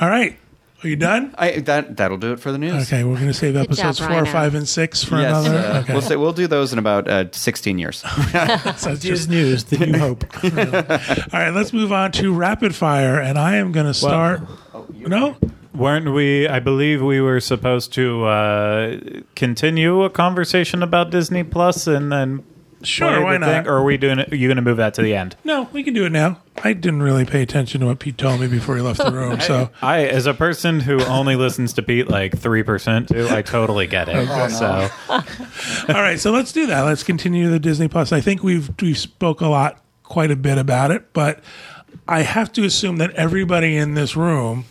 [0.00, 0.36] All right,
[0.82, 1.34] are you done?
[1.38, 2.86] I that that'll do it for the news.
[2.92, 4.30] Okay, we're going to save episodes job, four, Rhino.
[4.32, 5.58] five, and six for Yes, another.
[5.58, 7.98] uh, okay, we'll say we'll do those in about uh, 16 years.
[8.76, 10.24] so it's just news, the new hope.
[10.44, 11.50] all right.
[11.50, 14.40] Let's move on to rapid fire, and I am going to start.
[14.90, 15.36] no,
[15.74, 16.46] Weren't we?
[16.48, 18.98] I believe we were supposed to uh,
[19.34, 22.44] continue a conversation about Disney Plus and then
[22.84, 23.64] Sure, why the thing?
[23.64, 23.66] not?
[23.66, 24.32] Or are we doing it?
[24.32, 25.36] Are you going to move that to the end?
[25.44, 26.38] no, we can do it now.
[26.62, 29.40] I didn't really pay attention to what Pete told me before he left the room,
[29.40, 29.70] so.
[29.82, 33.86] I, as a person who only listens to Pete like three percent too, I totally
[33.86, 34.28] get it.
[34.28, 34.90] Oh, so
[35.94, 36.82] All right, so let's do that.
[36.82, 38.12] Let's continue the Disney Plus.
[38.12, 41.40] I think we've we spoke a lot, quite a bit about it, but
[42.06, 44.66] I have to assume that everybody in this room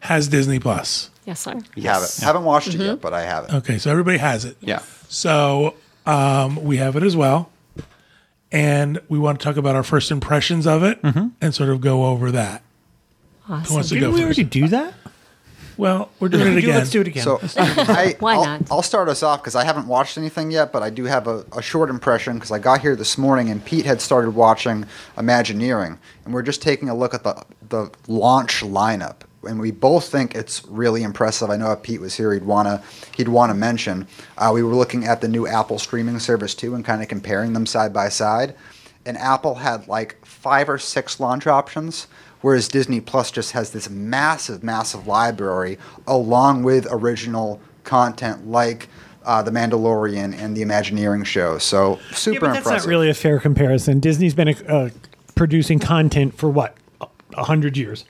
[0.00, 1.10] has Disney Plus.
[1.24, 1.58] Yes, sir.
[1.74, 2.18] You have it.
[2.22, 2.82] Haven't watched it mm-hmm.
[2.82, 3.54] yet, but I have it.
[3.54, 4.56] Okay, so everybody has it.
[4.60, 4.82] yeah.
[5.08, 5.74] So
[6.06, 7.50] um, we have it as well,
[8.52, 12.06] and we want to talk about our first impressions of it and sort of go
[12.06, 12.62] over that.
[13.46, 13.82] Who wants Awesome.
[13.88, 14.24] to Did go we first?
[14.24, 14.94] already do that?
[15.76, 16.76] Well, we're doing it again.
[16.78, 17.24] Let's do it again.
[17.24, 18.62] So I, Why I'll, not?
[18.70, 21.44] I'll start us off because I haven't watched anything yet, but I do have a,
[21.56, 24.86] a short impression because I got here this morning and Pete had started watching
[25.18, 30.08] Imagineering, and we're just taking a look at the the launch lineup, and we both
[30.08, 31.50] think it's really impressive.
[31.50, 32.82] I know if Pete was here, he'd wanna
[33.16, 34.06] he'd want to mention.
[34.36, 37.52] Uh, we were looking at the new Apple streaming service too, and kind of comparing
[37.52, 38.54] them side by side,
[39.06, 42.06] and Apple had like five or six launch options
[42.44, 48.90] whereas Disney Plus just has this massive, massive library along with original content like
[49.24, 51.56] uh, The Mandalorian and the Imagineering show.
[51.56, 52.86] So yeah, super but that's impressive.
[52.86, 53.98] not really a fair comparison.
[53.98, 54.90] Disney's been uh,
[55.34, 58.04] producing content for what a hundred years,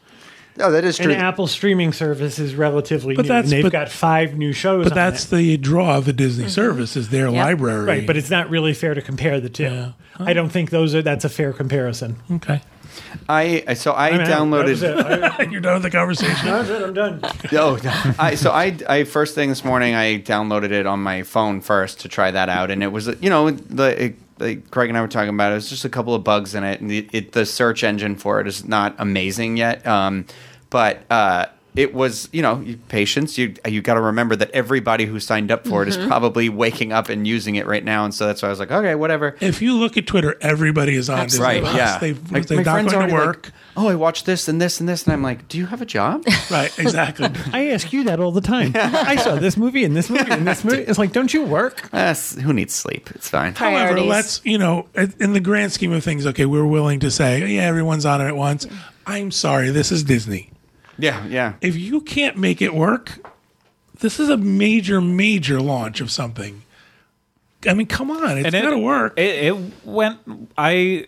[0.56, 1.12] no, that is true.
[1.12, 1.20] and.
[1.22, 3.28] Apple streaming service is relatively But new.
[3.28, 4.84] that's- and they've but- got five new shows.
[4.84, 5.36] but on that's it.
[5.36, 6.50] the draw of the Disney mm-hmm.
[6.50, 7.34] service is their Yep.
[7.44, 7.84] library.
[7.86, 8.06] right.
[8.06, 9.64] But it's not really fair to compare the two.
[9.64, 9.92] Yeah.
[10.18, 11.02] I don't think those are.
[11.02, 12.16] That's a fair comparison.
[12.30, 12.60] okay.
[13.28, 14.26] I I- so I, I'm out.
[14.28, 15.08] That was downloaded.
[15.38, 15.40] it.
[15.40, 16.46] I- You're done with the conversation.
[16.46, 16.82] That's it.
[16.82, 17.20] I'm done.
[17.52, 18.14] Oh, no.
[18.18, 22.00] I, so I, I first thing this morning I downloaded it on my phone first
[22.00, 25.00] to try that out, and it was you know the it, like Craig and I
[25.00, 25.56] were talking about it.
[25.56, 28.40] It's just a couple of bugs in it, and the, it, the search engine for
[28.40, 29.86] it is not amazing yet.
[29.86, 30.26] Um,
[30.70, 33.36] but uh, it was you know patience.
[33.36, 36.08] You you got to remember that everybody who signed up for it is mm-hmm.
[36.08, 38.70] probably waking up and using it right now, and so that's why I was like,
[38.70, 39.36] okay, whatever.
[39.40, 41.62] If you look at Twitter, everybody is on Disney Right?
[41.62, 41.76] Plus.
[41.76, 41.98] Yeah.
[41.98, 43.44] They've, Like, they're my not friends going to work.
[43.46, 45.82] like, oh, I watched this and this and this, and I'm like, do you have
[45.82, 46.24] a job?
[46.50, 47.28] right, exactly.
[47.52, 48.72] I ask you that all the time.
[48.76, 50.82] I saw this movie and this movie and this movie.
[50.82, 51.88] It's like, don't you work?
[51.92, 53.10] S- who needs sleep?
[53.14, 53.54] It's fine.
[53.54, 54.86] However, let's you know,
[55.18, 58.26] in the grand scheme of things, okay, we're willing to say, yeah, everyone's on it
[58.26, 58.66] at once.
[59.06, 60.50] I'm sorry, this is Disney.
[60.98, 61.54] Yeah, yeah.
[61.60, 63.26] If you can't make it work,
[64.00, 66.62] this is a major, major launch of something.
[67.66, 69.18] I mean, come on, it's And got to work.
[69.18, 70.18] It, it went.
[70.56, 71.06] I.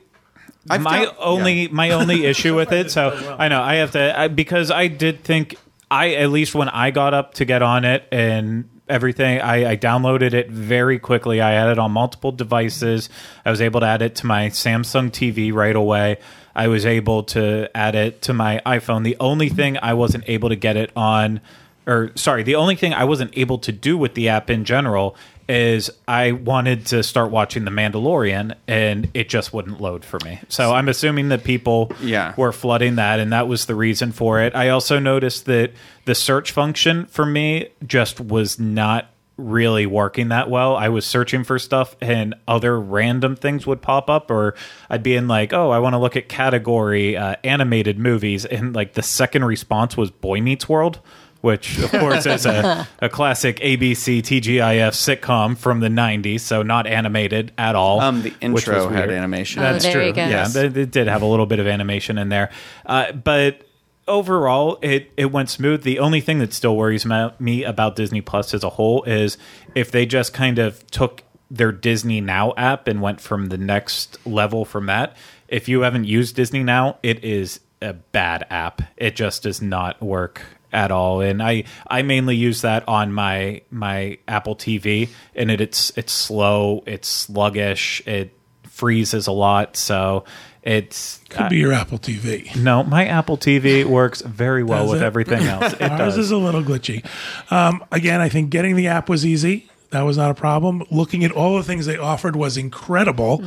[0.68, 1.68] I've my down- only yeah.
[1.70, 2.90] my only issue with it.
[2.90, 5.56] So oh, I know I have to I, because I did think
[5.90, 9.76] I at least when I got up to get on it and everything I, I
[9.76, 11.40] downloaded it very quickly.
[11.40, 13.08] I had it on multiple devices.
[13.44, 16.18] I was able to add it to my Samsung TV right away.
[16.56, 19.04] I was able to add it to my iPhone.
[19.04, 21.40] The only thing I wasn't able to get it on
[21.88, 25.14] or sorry, the only thing I wasn't able to do with the app in general
[25.48, 30.40] is I wanted to start watching The Mandalorian and it just wouldn't load for me.
[30.48, 32.32] So I'm assuming that people Yeah.
[32.36, 34.52] were flooding that and that was the reason for it.
[34.56, 35.70] I also noticed that
[36.06, 40.76] the search function for me just was not really working that well.
[40.76, 44.54] I was searching for stuff and other random things would pop up or
[44.88, 48.74] I'd be in like, "Oh, I want to look at category uh, animated movies." And
[48.74, 51.00] like the second response was Boy Meets World
[51.42, 56.86] which of course is a, a classic ABC TGIF sitcom from the 90s, so not
[56.88, 58.00] animated at all.
[58.00, 59.62] Um, the which was intro had animation.
[59.62, 60.12] Oh, That's there true.
[60.16, 60.54] Yeah, Yes.
[60.54, 62.50] they, they did have a little bit of animation in there,
[62.86, 63.65] uh, but
[64.08, 65.82] overall, it it went smooth.
[65.82, 69.38] The only thing that still worries me about Disney Plus as a whole is
[69.74, 74.24] if they just kind of took their Disney Now app and went from the next
[74.26, 75.16] level from that.
[75.48, 78.82] If you haven't used Disney Now, it is a bad app.
[78.96, 83.62] It just does not work at all and i i mainly use that on my
[83.70, 88.35] my apple tv and it it's it's slow it's sluggish it
[88.76, 90.24] freezes a lot so
[90.62, 92.54] it's Could be your Apple TV.
[92.56, 95.06] no my apple tv works very well Does with it?
[95.06, 97.02] everything else it Ours does is a little glitchy.
[97.50, 99.68] Um, again, I think getting the app was easy.
[99.90, 100.82] That was not a problem.
[100.90, 103.42] Looking at all the things they offered was incredible.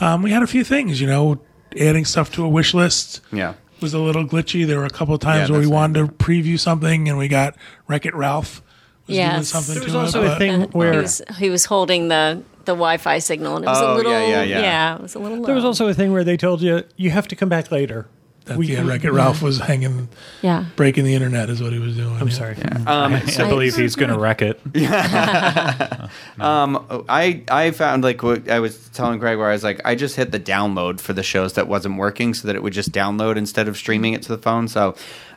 [0.00, 1.38] Um, we had a few things, you know,
[1.80, 3.20] adding stuff to a wish list.
[3.32, 3.54] Yeah.
[3.80, 4.66] was a little glitchy.
[4.66, 7.16] There were a couple of times Yeah, where we that's wanted to preview something and
[7.16, 7.56] we got
[7.88, 8.60] Wreck It Ralph
[9.06, 9.48] was doing Yes.
[9.48, 10.26] something There was to also it.
[10.26, 13.68] a but- thing he where was, he was holding the the Wi-Fi signal, and it
[13.68, 14.94] was Oh, a little yeah, yeah, yeah.
[14.96, 15.42] it was a little.
[15.42, 18.06] there was also a thing where they told you you have to come back later.
[18.46, 20.06] That, yeah, Wreck It Ralph was hanging,
[20.42, 20.66] yeah.
[20.76, 22.14] breaking the internet is what he was doing.
[22.14, 22.34] I'm yeah.
[22.34, 22.56] sorry.
[22.86, 24.60] Um, I believe he's going to wreck it.
[26.38, 29.94] Um, I I found like what I was telling Greg where I was like I
[29.94, 32.92] just hit the download for the shows that wasn't working so that it would just
[32.92, 34.68] download instead of streaming it to the phone.
[34.68, 34.94] So,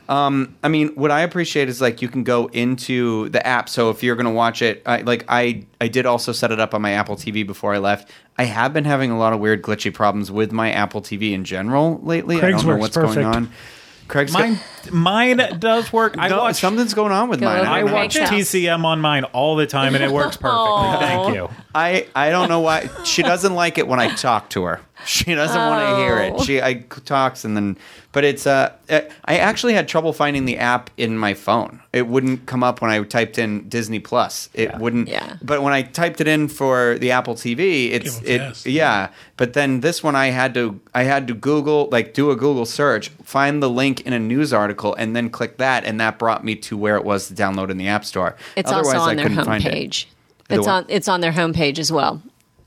[0.08, 3.68] um, I mean, what I appreciate is like you can go into the app.
[3.68, 6.74] So if you're gonna watch it, I, like I I did also set it up
[6.74, 8.10] on my Apple TV before I left.
[8.38, 11.44] I have been having a lot of weird glitchy problems with my Apple TV in
[11.44, 12.38] general lately.
[12.38, 13.14] Craig's I don't know what's perfect.
[13.16, 13.50] going on.
[14.06, 14.58] Craig's got-
[14.90, 16.14] Mine, mine does work.
[16.18, 16.56] I no, watch.
[16.56, 17.60] something's going on with Go mine.
[17.60, 18.38] over I I don't watch Craig's house.
[18.40, 21.06] TCM on mine all the time, and it works perfectly.
[21.06, 21.48] Thank you.
[21.74, 24.80] I I don't know why she doesn't like it when I talk to her.
[25.06, 26.34] She doesn't want to hear it.
[26.36, 26.42] Oh.
[26.42, 26.74] She I
[27.04, 27.78] talks and then,
[28.10, 31.80] but it's uh, I actually had trouble finding the app in my phone.
[31.92, 34.48] It wouldn't come up when I typed in Disney Plus.
[34.54, 35.06] It wouldn't.
[35.08, 35.36] Yeah.
[35.40, 38.66] But when I typed it in for the Apple TV, it's Came up it fast.
[38.66, 39.10] yeah.
[39.36, 42.66] But then this one I had to I had to Google like do a Google
[42.66, 44.67] search, find the link in a news article,
[44.98, 47.78] and then click that, and that brought me to where it was to download in
[47.78, 48.36] the App Store.
[48.56, 49.46] It's Otherwise, also I on their couldn't it.
[49.62, 50.06] homepage.
[50.50, 52.22] It's on it's on their homepage as well.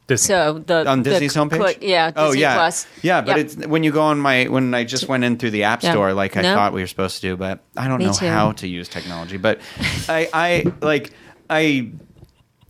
[0.07, 0.27] Disney.
[0.27, 1.57] So the on the Disney's homepage.
[1.57, 2.11] click- yeah.
[2.15, 2.55] Oh, Disney oh yeah.
[2.55, 2.87] Plus.
[3.01, 3.45] Yeah, but Yep.
[3.45, 5.91] it's when you go on my when I just went in through the app Yeah.
[5.91, 6.53] store like I No.
[6.53, 8.27] thought we were supposed to do, but I don't Me know too.
[8.27, 9.37] how to use technology.
[9.37, 9.61] But
[10.09, 11.11] I I like
[11.49, 11.91] I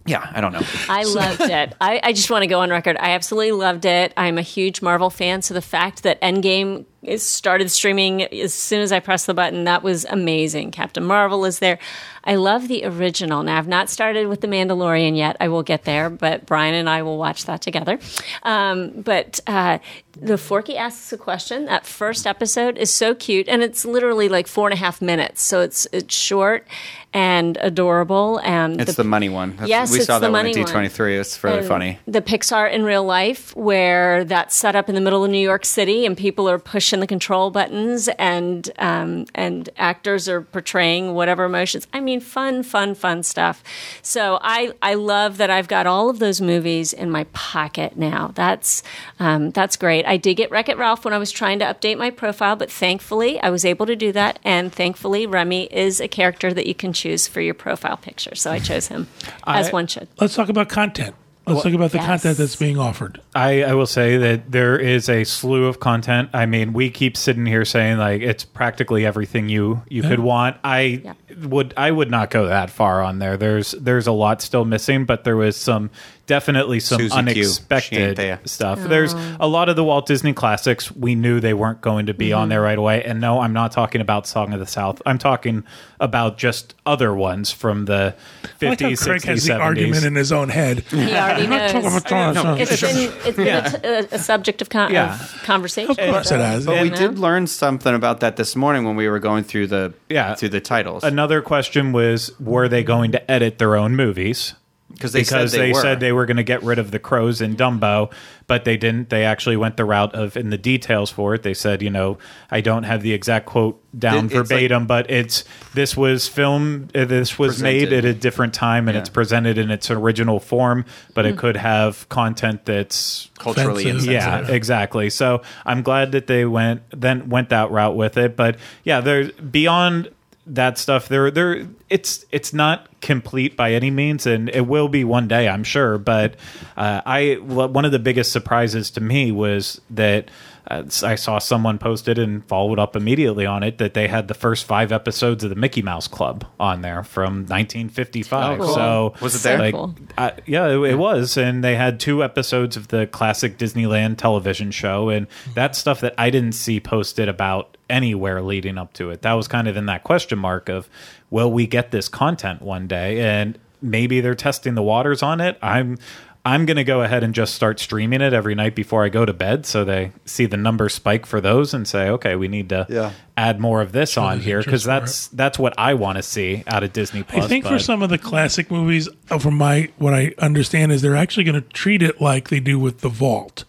[0.06, 0.62] yeah I don't know.
[0.88, 1.74] I loved it.
[1.82, 2.96] I, I just want to go on record.
[3.00, 4.14] I absolutely loved it.
[4.18, 8.82] I'm a huge Marvel fan, so the fact that Endgame is started streaming as soon
[8.82, 10.72] as I pressed the button, that was amazing.
[10.72, 11.80] Captain Marvel is there.
[12.24, 13.42] I love the original.
[13.42, 15.38] Now I've not started with the Mandalorian yet.
[15.40, 17.98] I will get there, but Brian and I will watch that together.
[18.44, 19.80] Um, but uh,
[20.14, 21.66] the Forky asks a question.
[21.66, 25.42] That first episode is so cute, and it's literally like four and a half minutes,
[25.42, 26.68] so it's it's short
[27.14, 28.40] and adorable.
[28.44, 29.56] And It's the money one.
[29.58, 30.56] That's, Yes, we saw the that one at.
[30.56, 31.20] D23.
[31.20, 32.00] It's really and funny.
[32.08, 35.66] The Pixar in real life, where that's set up in the middle of New York
[35.66, 41.46] City, and people are pushing the control buttons, and um, and actors are portraying whatever
[41.46, 41.88] emotions.
[41.94, 43.64] I mean, fun, fun, fun stuff.
[44.02, 48.32] So I I love that I've got all of those movies in my pocket now.
[48.36, 48.84] That's
[49.20, 50.06] um, that's great.
[50.06, 52.72] I did get Wreck It Ralph when I was trying to update my profile, but
[52.72, 56.76] thankfully I was able to do that, and thankfully Remy is a character that you
[56.76, 58.36] can choose for your profile picture.
[58.36, 59.08] So I chose him
[59.48, 60.08] as I- one should.
[60.20, 61.16] Let's talk about content.
[61.48, 62.06] Let's talk about the Yes.
[62.08, 63.20] content that's being offered.
[63.34, 66.30] I, I will say that there is a slew of content.
[66.34, 70.58] I mean, we keep sitting here saying like it's practically everything you you could want.
[70.64, 71.14] I Yeah.
[71.38, 73.38] Would I would not go that far on there.
[73.38, 75.90] There's there's a lot still missing, but there was some
[76.32, 77.16] definitely some Susie Q.
[77.16, 78.40] She ain't unexpected there.
[78.46, 78.80] stuff.
[78.80, 79.38] There's oh.
[79.42, 82.44] a lot of the Walt Disney classics we knew they weren't going to be on
[82.44, 82.50] mm-hmm.
[82.52, 83.04] there right away.
[83.04, 85.02] And no, I'm not talking about Song of the South.
[85.06, 85.66] I'm talking
[86.00, 88.16] about just other ones from the
[88.62, 89.60] I like how 50s, Craig 60s, has the 70s.
[89.60, 90.80] argument in his own head.
[90.80, 91.74] He already knows.
[92.10, 95.16] No, It's been it's been a, t- a, a subject of, con- Yeah.
[95.16, 95.92] of conversation.
[95.92, 96.66] Of course it has.
[96.66, 99.94] But we did learn something about that this morning when we were going through the
[100.10, 100.36] Yeah.
[100.36, 104.56] through the titles Another question was were they going to edit their own movies?
[104.94, 105.82] because they because said they, they, were.
[105.82, 108.12] said they were going to get rid of the crows in Dumbo,
[108.46, 109.10] but they didn't.
[109.10, 111.42] They actually went the route of in the details for it.
[111.42, 112.20] They said, you know,
[112.52, 115.44] I don't have the exact quote down It- it's verbatim, but it's
[115.74, 116.90] this was film.
[116.94, 118.06] uh, This was made Presented.
[118.06, 119.00] at a different time, and Yeah.
[119.00, 124.10] it's presented in its original form, but it could have content that's culturally Offensive.
[124.10, 124.50] insensitive.
[124.50, 125.10] yeah, exactly.
[125.10, 128.36] So I'm glad that they went then went that route with it.
[128.36, 130.10] But yeah, there's beyond
[130.48, 131.08] that stuff.
[131.08, 135.48] There, there, it's it's not complete by any means, and it will be one day,
[135.50, 135.98] I'm sure.
[135.98, 136.36] But
[136.78, 140.32] uh, I one of the biggest surprises to me was that.
[140.70, 144.36] Uh, I saw someone posted and followed up immediately on it that they had the
[144.36, 148.60] first five episodes of the Mickey Mouse Club on there from 1955.
[148.60, 148.74] Oh, cool.
[148.76, 149.58] So Was it there?
[149.58, 149.96] Like, cool.
[150.20, 154.70] uh, yeah, it, it was, and they had two episodes of the classic Disneyland television
[154.70, 155.26] show, and
[155.56, 159.24] that stuff that I didn't see posted about anywhere leading up to it.
[159.24, 160.88] That was kind of in that question mark of,
[161.32, 163.20] will we get this content one day?
[163.22, 165.58] And maybe they're testing the waters on it.
[165.64, 165.98] I'm.
[166.44, 169.26] I'm going to go ahead and just start streaming it every night before I go
[169.26, 172.70] to bed so they see the number spike for those and say, okay, we need
[172.70, 173.12] to Yeah.
[173.38, 176.16] add more of this on there's here because interest for that's that's what I want
[176.16, 177.46] to see out of Disney Plus.
[177.46, 181.04] I think for some of the classic movies, uh, from my what I understand is
[181.04, 183.64] they're actually going to treat it like they do with the Vault,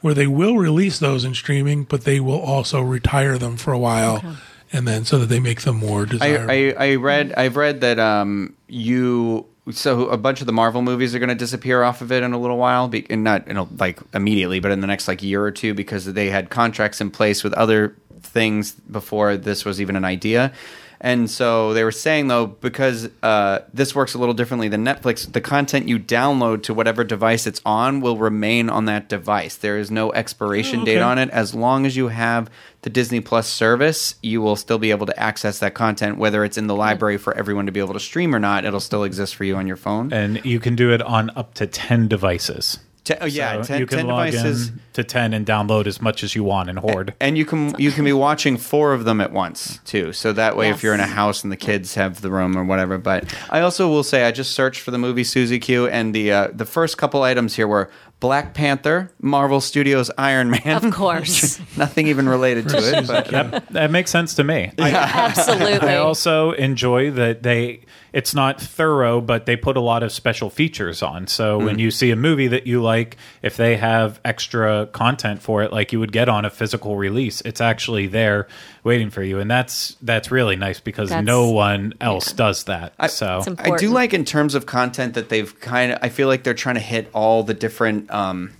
[0.00, 3.78] where they will release those in streaming, but they will also retire them for a
[3.78, 4.24] while,
[4.72, 6.50] and then so that they make them more desirable.
[6.50, 10.82] I, I, I read I've read that um you so a bunch of the Marvel
[10.82, 13.46] movies are going to disappear off of it in a little while, be, and not
[13.48, 16.50] in a, like immediately, but in the next like year or two because they had
[16.50, 20.52] contracts in place with other things before this was even an idea.
[21.00, 25.30] And so they were saying though, because uh, this works a little differently than Netflix,
[25.32, 29.54] the content you download to whatever device it's on will remain on that device.
[29.56, 31.30] There is no expiration Oh, date on it.
[31.30, 32.50] As long as you have
[32.82, 36.58] the Disney Plus service, you will still be able to access that content, whether it's
[36.58, 38.64] in the library for everyone to be able to stream or not.
[38.64, 40.12] It'll still exist for you on your phone.
[40.12, 42.78] and you can do it on up to 10 devices.
[43.08, 44.68] Te- oh, yeah, So 10, you can 10 log devices.
[44.68, 47.14] in to 10 and download as much as you want and hoard.
[47.20, 50.12] And you can you can be watching four of them at once too.
[50.12, 52.64] So that way, if you're in a house and the kids have the room or
[52.64, 52.98] whatever.
[52.98, 56.32] But I also will say I just searched for the movie Susie Q, and the
[56.32, 57.90] uh, the first couple items here were
[58.20, 60.84] Black Panther, Marvel Studios Iron Man.
[60.84, 61.60] Of course.
[61.78, 63.06] Nothing even related to it.
[63.06, 64.72] But, That, that makes sense to me.
[64.78, 65.88] Absolutely.
[65.88, 67.84] I also enjoy that they
[68.18, 71.28] it's not thorough, but they put a lot of special features on.
[71.28, 75.62] So when you see a movie that you like, if they have extra content for
[75.62, 78.48] it, like you would get on a physical release, it's actually there
[78.82, 82.92] waiting for you, and that's that's really nice because That's- no one else does that.
[83.12, 86.00] so I do like in terms of content that they've kind of.
[86.02, 88.10] I feel like they're trying to hit all the different.
[88.10, 88.50] Um,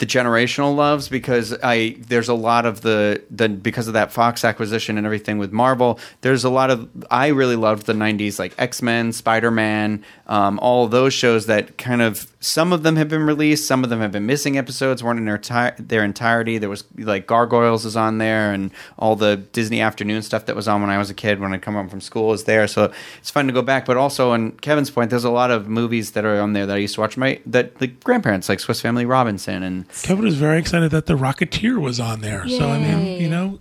[0.00, 4.44] the generational loves because I there's a lot of the the because of that Fox
[4.44, 6.00] acquisition and everything with Marvel.
[6.22, 10.58] There's a lot of I really loved the '90s like X Men, Spider Man, um,
[10.60, 14.00] all those shows that kind of some of them have been released, some of them
[14.00, 16.56] have been missing episodes, weren't in their ti- their entirety.
[16.56, 20.66] There was like Gargoyles is on there, and all the Disney afternoon stuff that was
[20.66, 22.66] on when I was a kid when I come home from school is there.
[22.66, 23.84] So it's fun to go back.
[23.84, 26.76] But also, on Kevin's point, there's a lot of movies that are on there that
[26.76, 30.36] I used to watch my that the grandparents like Swiss Family Robinson and Kevin was
[30.36, 32.48] very excited that the Rocketeer was on there.
[32.48, 33.58] So I mean, you know,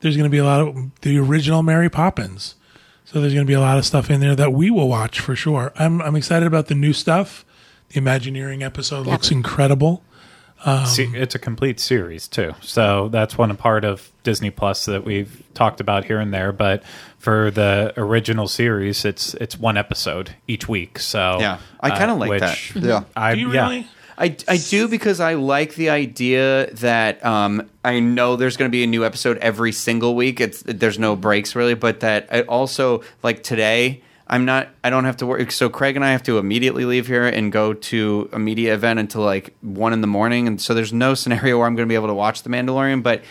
[0.00, 2.54] there's going to be a lot of the original Mary Poppins.
[3.04, 5.18] So there's going to be a lot of stuff in there that we will watch
[5.20, 5.72] for sure.
[5.76, 7.44] I'm I'm excited about the new stuff.
[7.88, 9.06] The Imagineering episode Yep.
[9.06, 10.04] looks incredible.
[10.64, 12.54] Um, Se- it's a complete series too.
[12.60, 16.52] So that's one part of Disney Plus that we've talked about here and there.
[16.52, 16.82] But
[17.18, 20.98] for the original series, it's it's one episode each week.
[21.00, 21.58] So Yeah.
[21.80, 22.76] I kinda uh, like which that.
[22.76, 23.04] Yeah.
[23.16, 23.82] I, Do you yeah.
[24.20, 28.72] I, I do because I like the idea that um, I know there's going to
[28.72, 30.40] be a new episode every single week.
[30.40, 34.02] It's there's no breaks really, but that I also like today.
[34.26, 34.68] I'm not.
[34.84, 35.50] I don't have to work.
[35.50, 39.00] So Craig and I have to immediately leave here and go to a media event
[39.00, 41.90] until like one in the morning, and so there's no scenario where I'm going to
[41.90, 43.02] be able to watch The Mandalorian.
[43.02, 43.24] But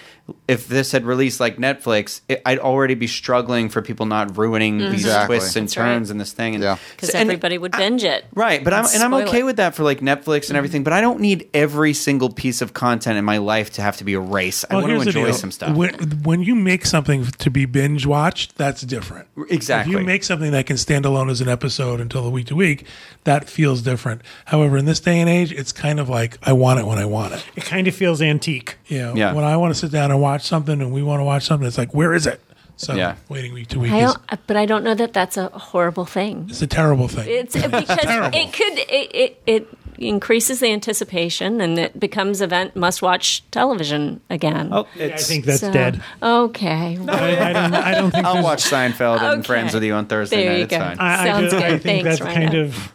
[0.47, 4.79] if this had released like Netflix, it, I'd already be struggling for people not ruining
[4.79, 4.91] mm-hmm.
[4.91, 5.37] these Exactly.
[5.37, 5.85] twists and That's right.
[5.85, 6.55] turns and this thing.
[6.55, 6.77] And, Yeah.
[6.91, 8.25] because so- everybody would binge it.
[8.33, 9.43] Right, but I'm and I'm okay it.
[9.43, 10.55] with that for like Netflix and mm-hmm.
[10.55, 10.83] everything.
[10.83, 14.03] But I don't need every single piece of content in my life to have to
[14.03, 14.65] be a race.
[14.69, 15.75] I want to enjoy some stuff.
[15.75, 19.27] When, when you make something to be binge watched, that's different.
[19.49, 19.93] Exactly.
[19.93, 22.55] If you make something that can stand alone as an episode until the week to
[22.55, 22.85] week,
[23.23, 24.21] that feels different.
[24.45, 27.05] However, in this day and age, it's kind of like I want it when I
[27.05, 27.45] want it.
[27.55, 28.77] It kind of feels antique.
[28.87, 29.33] You know, Yeah.
[29.33, 31.67] when I want to sit down and watch something and we want to watch something,
[31.67, 32.39] it's like, where is it?
[32.77, 33.15] So Yeah.
[33.27, 36.05] waiting week to week I is don't, but I don't know that that's a horrible
[36.05, 36.45] thing.
[36.49, 37.25] it's a terrible thing.
[37.27, 38.37] It's because terrible.
[38.37, 39.67] it could it, it it
[39.97, 44.69] increases the anticipation and it becomes event must watch television again.
[44.71, 46.01] Oh, I think that's So, dead.
[46.23, 46.97] Okay.
[47.05, 47.73] I, I don't.
[47.75, 48.25] I don't think.
[48.25, 49.47] I'll watch Seinfeld and Okay.
[49.47, 50.57] Friends with you on Thursday There night.
[50.59, 50.79] you It's go.
[50.79, 50.97] fine.
[50.99, 51.81] I, I, Sounds do- I good.
[51.81, 52.65] think Thanks, that's kind Rhino.
[52.67, 52.93] of.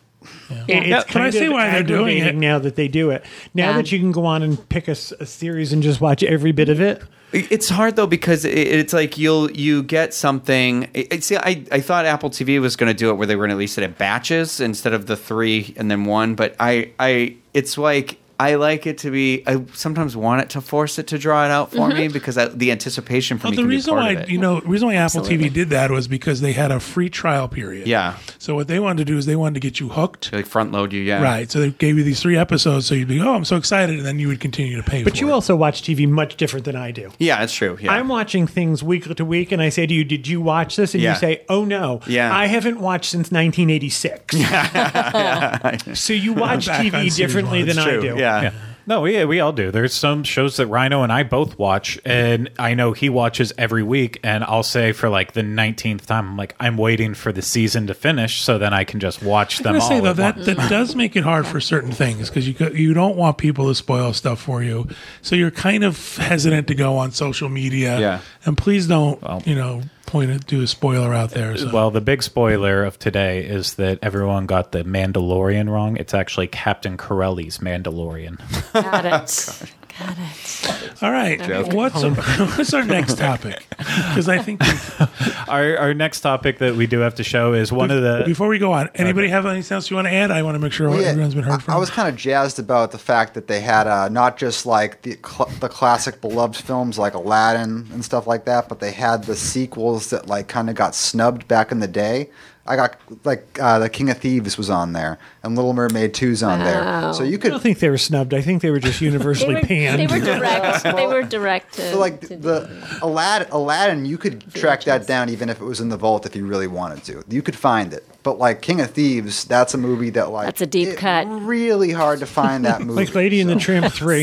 [0.68, 0.80] Yeah.
[0.98, 2.34] It's but I kind see of why they're doing it.
[2.34, 3.24] now that they do it.
[3.54, 3.76] Now Yeah.
[3.78, 6.52] that you can go on and pick a, s- a series and just watch every
[6.52, 7.02] bit of it.
[7.32, 10.84] It's hard though because it, it's like you'll you get something.
[10.94, 13.34] It, it- see, I I thought Apple TV was going to do it where they
[13.34, 16.34] were going to release it at batches instead of the three and then one.
[16.36, 18.18] But I I it's like.
[18.38, 19.42] I like it to be.
[19.46, 22.12] I sometimes want it to force it to draw it out for me mm-hmm.
[22.12, 24.28] because I, the anticipation for Well, me the can reason be part why of it.
[24.28, 25.50] you know the reason why Apple Absolutely.
[25.50, 27.86] TV did that was because they had a free trial period.
[27.86, 28.16] Yeah.
[28.38, 30.32] So what they wanted to do is they wanted to get you hooked.
[30.32, 31.22] like front load you, yeah.
[31.22, 31.50] Right.
[31.50, 34.04] So they gave you these three episodes, so you'd be, oh, I'm so excited, and
[34.04, 35.02] then you would continue to pay.
[35.04, 35.32] But for you it.
[35.32, 37.10] also watch TV much different than I do.
[37.18, 37.78] Yeah, that's true.
[37.80, 37.92] Yeah.
[37.92, 40.94] I'm watching things week to week, and I say to you, "Did you watch this?"
[40.94, 41.14] And Yeah.
[41.14, 42.34] you say, "Oh no, Yeah.
[42.36, 45.76] I haven't watched since 1986." yeah.
[45.94, 47.68] so you watch TV differently one.
[47.68, 48.14] than I do.
[48.18, 48.23] Yeah.
[48.42, 48.52] Yeah.
[48.86, 49.70] No, we we all do.
[49.70, 53.82] There's some shows that Rhino and I both watch, and I know he watches every
[53.82, 54.20] week.
[54.22, 57.86] And I'll say for like the 19th time, I'm like, I'm waiting for the season
[57.86, 59.88] to finish, so then I can just watch them gonna all.
[59.88, 60.46] say though that once.
[60.46, 63.74] that does make it hard for certain things because you you don't want people to
[63.74, 64.86] spoil stuff for you,
[65.22, 67.98] so you're kind of hesitant to go on social media.
[67.98, 68.20] Yeah.
[68.44, 69.80] and please don't you know
[70.14, 71.56] point it do a spoiler out there.
[71.56, 71.72] So.
[71.72, 75.96] Well, the big spoiler of today is that everyone got the Mandalorian wrong.
[75.96, 78.38] It's actually Captain Corelli's Mandalorian.
[78.72, 79.74] Got it.
[79.98, 81.02] Got it.
[81.02, 81.72] All right.
[81.72, 82.02] What's
[82.56, 83.64] what's our next topic?
[83.78, 84.60] Because I think
[85.48, 88.22] Our, our next topic that we do have to show is one of the.
[88.24, 90.30] before we go on, anybody have anything else you want to add?
[90.30, 91.74] I want to make sure Yeah, everyone's been heard I, from.
[91.74, 95.02] I was kind of jazzed about the fact that they had uh, not just like
[95.02, 99.24] the cl- the classic beloved films like Aladdin and stuff like that, but they had
[99.24, 102.30] the sequels that like kind of got snubbed back in the day.
[102.66, 106.42] I got like uh, the King of Thieves was on there, and Little Mermaid 2's
[106.42, 106.64] on Wow.
[106.64, 107.12] there.
[107.14, 108.32] So you I could don't think they were snubbed.
[108.32, 110.00] I think they were just They universally were, panned.
[110.00, 110.82] they were direct.
[110.84, 115.28] they were direct to, So like to the Aladdin, Aladdin, you could track that down
[115.28, 117.22] even if it was in the vault if you really wanted to.
[117.28, 118.02] You could find it.
[118.22, 121.26] But like King of Thieves, that's a movie that like That's a deep it- cut.
[121.28, 123.04] Really hard to find that movie.
[123.04, 124.20] like Lady and the Tramp 3.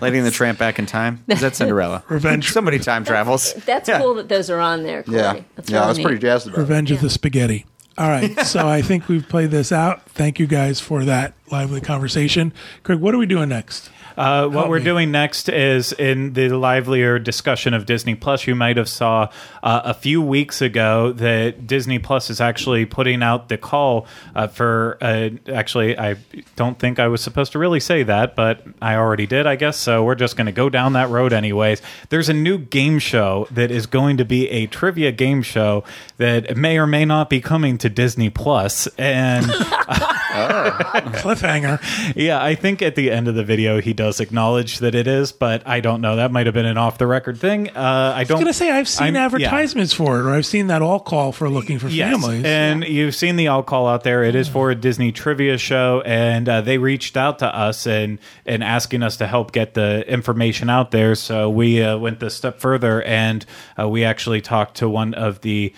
[0.00, 1.22] Lady and the Tramp back in time.
[1.28, 2.02] Is that Cinderella?
[2.08, 2.50] Revenge.
[2.52, 3.52] Somebody time travels.
[3.66, 4.00] That's Yeah.
[4.00, 5.02] cool that those are on there.
[5.02, 5.18] Corey.
[5.18, 6.60] Yeah, That's yeah, I really was pretty jazzed about it.
[6.62, 7.66] Revenge of the Spaghetti.
[7.98, 8.38] All right.
[8.46, 10.04] so I think we've played this out.
[10.10, 12.52] Thank you guys for that lively conversation.
[12.82, 13.90] Craig, what are we doing next?
[14.20, 14.84] Uh, what we're me.
[14.84, 18.46] doing next is in the livelier discussion of Disney Plus.
[18.46, 19.30] You might have saw
[19.62, 24.46] uh, a few weeks ago that Disney Plus is actually putting out the call uh,
[24.46, 24.98] for.
[25.00, 26.16] Uh, actually, I
[26.56, 29.78] don't think I was supposed to really say that, but I already did, I guess.
[29.78, 31.80] So we're just going to go down that road, anyways.
[32.10, 35.82] There's a new game show that is going to be a trivia game show
[36.18, 38.50] that may or may not be coming to Disney Plus.
[38.50, 39.46] Plus, and.
[40.30, 41.80] Cliffhanger.
[42.14, 45.30] Yeah, I think at the end of the video he does acknowledge that it is,
[45.30, 46.16] but I don't know.
[46.16, 47.68] That might have been an off the record thing.
[47.68, 48.38] Uh, I I don't.
[48.38, 49.26] going to say, I've seen I'm- yeah.
[49.26, 52.44] advertisements for it, or I've seen that all call for looking for Yes, families.
[52.44, 54.24] and you've seen the all call out there.
[54.24, 58.18] It is for a Disney trivia show, and uh, they reached out to us and
[58.46, 61.14] and asking us to help get the information out there.
[61.14, 63.44] So we uh, went the step further, and
[63.78, 65.72] uh, we actually talked to one of the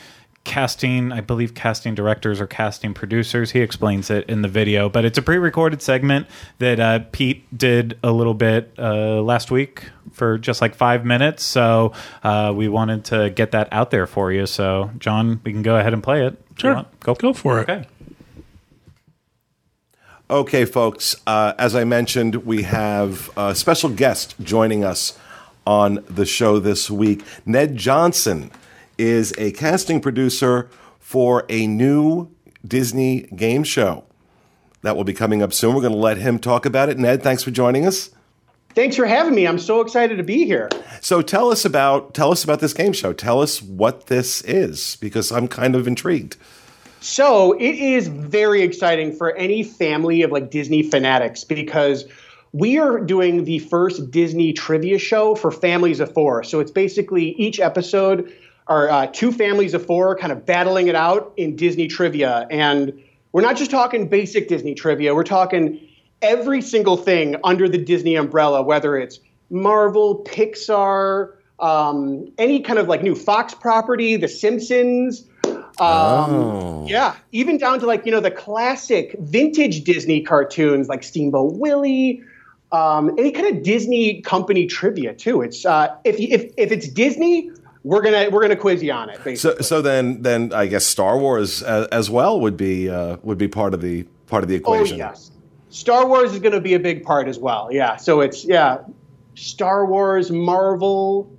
[0.44, 5.04] casting i believe casting directors or casting producers he explains it in the video but
[5.04, 6.26] it's a pre-recorded segment
[6.58, 11.44] that uh, pete did a little bit uh, last week for just like five minutes
[11.44, 11.92] so
[12.24, 15.76] uh, we wanted to get that out there for you so john we can go
[15.76, 16.84] ahead and play it sure.
[17.00, 17.68] go Go for it.
[17.68, 17.86] okay
[20.30, 25.18] Okay, folks, uh, as I mentioned, we have a special guest joining us
[25.66, 27.22] on the show this week.
[27.44, 28.50] Ned Johnson
[28.98, 30.68] is a casting producer
[30.98, 32.30] for a new
[32.66, 34.04] Disney game show
[34.82, 35.74] that will be coming up soon.
[35.74, 36.98] We're going to let him talk about it.
[36.98, 38.10] Ned, thanks for joining us.
[38.74, 39.46] Thanks for having me.
[39.46, 40.70] I'm so excited to be here.
[41.02, 43.12] So tell us about tell us about this game show.
[43.12, 46.36] Tell us what this is because I'm kind of intrigued.
[47.00, 52.06] So it is very exciting for any family of like Disney fanatics because
[52.52, 56.42] we are doing the first Disney trivia show for families of four.
[56.44, 58.32] So it's basically each episode
[58.66, 62.46] are uh, two families of four kind of battling it out in Disney trivia.
[62.50, 63.02] And
[63.32, 65.80] we're not just talking basic Disney trivia, we're talking
[66.20, 69.18] every single thing under the Disney umbrella, whether it's
[69.50, 75.24] Marvel, Pixar, um, any kind of like new Fox property, The Simpsons.
[75.80, 81.54] Um, Yeah, even down to like you know the classic vintage Disney cartoons like Steamboat
[81.54, 82.22] Willie,
[82.72, 85.40] um, any kind of Disney company trivia too.
[85.42, 87.50] It's uh, if if if it's Disney,
[87.84, 89.22] we're gonna we're gonna quiz you on it.
[89.24, 89.36] Basically.
[89.36, 93.38] So so then then I guess Star Wars as, as well would be uh, would
[93.38, 94.80] be part of the part of the equation.
[94.80, 94.98] oh equation.
[94.98, 95.30] yes,
[95.70, 97.68] Star Wars is gonna be a big part as well.
[97.72, 98.78] Yeah, so it's yeah,
[99.34, 101.30] Star Wars, Marvel,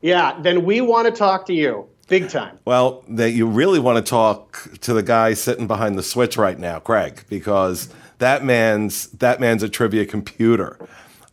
[0.00, 2.58] Yeah, then we want to talk to you big time.
[2.64, 6.58] Well, that you really want to talk to the guy sitting behind the switch right
[6.58, 7.88] now, Craig, because
[8.22, 10.78] that man's that man's a trivia computer.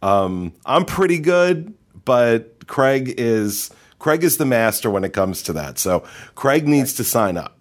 [0.01, 1.73] Um, I'm pretty good,
[2.03, 3.69] but Craig is
[3.99, 5.77] Craig is the master when it comes to that.
[5.77, 7.55] So Craig needs to sign up.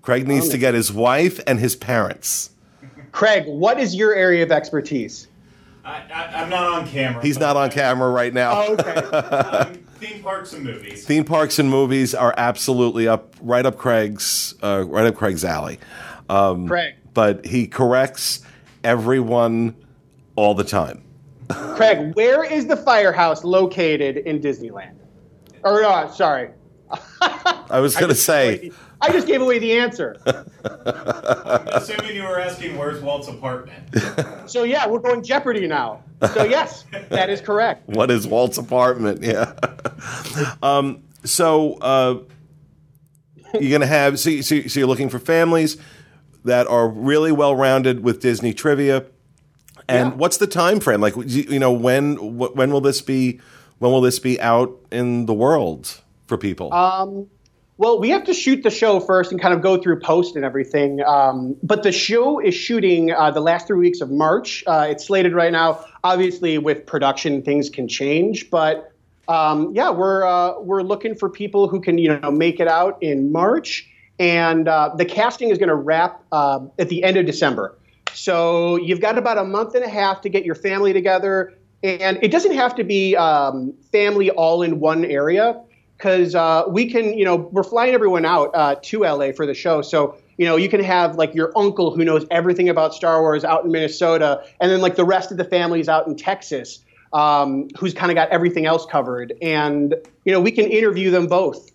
[0.00, 2.50] Craig needs to get his wife and his parents.
[3.12, 5.28] Craig, what is your area of expertise?
[5.84, 7.22] I, I, I'm not on camera.
[7.22, 8.62] He's not on camera right now.
[8.62, 9.74] Oh, okay.
[10.00, 11.04] Um, theme parks and movies.
[11.04, 15.78] Theme parks and movies are absolutely up, right up Craig's, uh, right up Craig's alley.
[16.28, 16.94] Craig.
[17.14, 18.40] But he corrects
[18.84, 19.74] everyone
[20.36, 21.02] all the time.
[21.48, 24.94] Craig, where is the firehouse located in Disneyland?
[25.64, 26.50] Or no, sorry.
[27.20, 30.16] I was going to say, I just gave away the answer.
[31.44, 33.94] Assuming you were asking where's Walt's apartment.
[34.48, 36.02] So yeah, we're going Jeopardy now.
[36.32, 37.86] So yes, that is correct.
[37.90, 39.22] what is Walt's apartment?
[39.22, 39.52] Yeah.
[40.62, 42.20] um, so uh,
[43.52, 45.76] you're going to have, so, so, so you're looking for families
[46.48, 49.04] that are really well rounded with Disney trivia.
[49.88, 50.16] And Yeah.
[50.16, 51.00] what's the time frame?
[51.00, 53.40] Like, you know, when when will this be?
[53.78, 56.70] When will this be out in the world for people?
[57.78, 60.44] Well, we have to shoot the show first and kind of go through post and
[60.44, 61.00] everything.
[61.06, 64.64] Um, but the show is shooting uh, the last three weeks of March.
[64.66, 65.84] Uh, it's slated right now.
[66.02, 68.50] Obviously, with production, things can change.
[68.50, 68.90] But
[69.28, 73.00] um, yeah, we're uh, we're looking for people who can you know make it out
[73.00, 73.88] in March,
[74.18, 77.76] and uh, the casting is going to wrap uh, at the end of December.
[78.14, 82.18] So you've got about a month and a half to get your family together, and
[82.22, 85.60] it doesn't have to be um, family all in one area
[85.96, 89.54] because uh, we can, you know, we're flying everyone out uh, to LA for the
[89.54, 89.82] show.
[89.82, 93.44] So, you know, you can have like your uncle who knows everything about Star Wars
[93.44, 96.80] out in Minnesota, and then like the rest of the family's out in Texas,
[97.12, 99.34] um, who's kind of got everything else covered.
[99.42, 99.94] And,
[100.24, 101.70] you know, we can interview them both.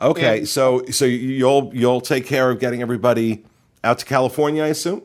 [0.00, 3.44] Okay, and- so so you'll you'll take care of getting everybody
[3.84, 5.02] out to California, I assume.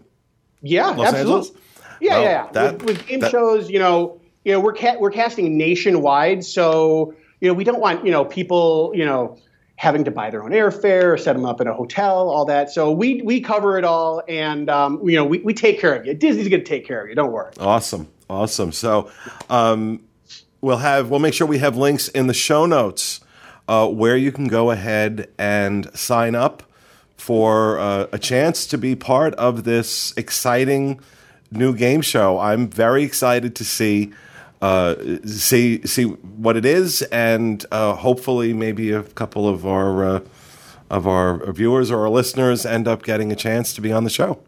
[0.62, 1.20] Yeah, Los absolutely.
[1.20, 1.52] Angeles?
[2.02, 2.30] Yeah, Well, yeah.
[2.30, 2.52] yeah.
[2.54, 6.44] that- with, with game that- shows, you know, you know, we're ca- we're casting nationwide,
[6.44, 9.38] so you know, we don't want you know people, you know,
[9.78, 12.70] having to buy their own airfare, or set them up in a hotel, all that.
[12.72, 16.06] So we we cover it all, and um, you know, we, we take care of
[16.06, 16.14] you.
[16.14, 17.16] Disney's going to take care of you.
[17.16, 17.52] Don't worry.
[17.60, 18.72] Awesome, awesome.
[18.72, 19.10] So,
[19.50, 20.02] um,
[20.62, 23.20] we'll have we'll make sure we have links in the show notes
[23.68, 26.64] uh, where you can go ahead and sign up
[27.18, 31.00] for uh, a chance to be part of this exciting
[31.52, 32.40] new game show.
[32.40, 34.12] I'm very excited to see.
[34.62, 34.96] Uh,
[35.26, 40.20] see see what it is, and uh, hopefully, maybe a couple of our uh,
[40.90, 44.10] of our viewers or our listeners end up getting a chance to be on the
[44.10, 44.40] show.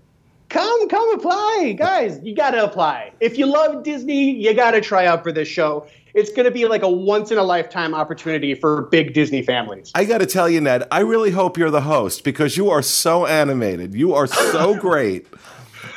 [0.49, 2.19] Come, come apply, guys.
[2.23, 3.11] You got to apply.
[3.19, 5.87] If you love Disney, you got to try out for this show.
[6.13, 9.91] It's going to be like a once in a lifetime opportunity for big Disney families.
[9.93, 12.81] I got to tell you, Ned, I really hope you're the host because you are
[12.81, 13.93] so animated.
[13.93, 15.27] You are so great.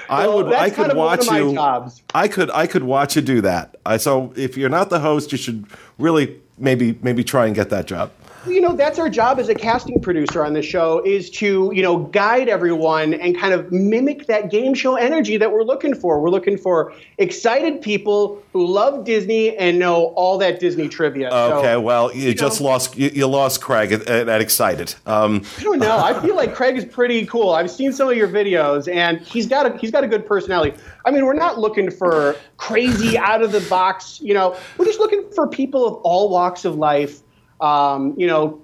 [0.09, 1.55] I Well, would, I could kind of one watch you.
[1.55, 2.03] jobs.
[2.15, 3.77] I could, I could watch you do that.
[3.87, 5.67] I, so if you're not the host, you should
[5.99, 8.11] really maybe, maybe try and get that job.
[8.47, 11.83] You know that's our job as a casting producer on the show is to you
[11.83, 16.21] know guide everyone and kind of mimic that game show energy that we're looking for.
[16.21, 21.31] We're looking for excited people who love disney and know all that disney trivia.
[21.31, 24.95] Okay, so, well, you, just know- lost, you, you lost Craig at, at, at excited.
[25.07, 25.99] Um, i don't know.
[25.99, 27.51] I feel like craig is pretty cool.
[27.51, 30.77] I've seen some of your videos and he's got a he's got a good personality.
[31.05, 34.99] I mean we're not looking for crazy out of the box you know we're just
[34.99, 37.23] looking for people of all walks of life
[37.61, 38.61] um, you know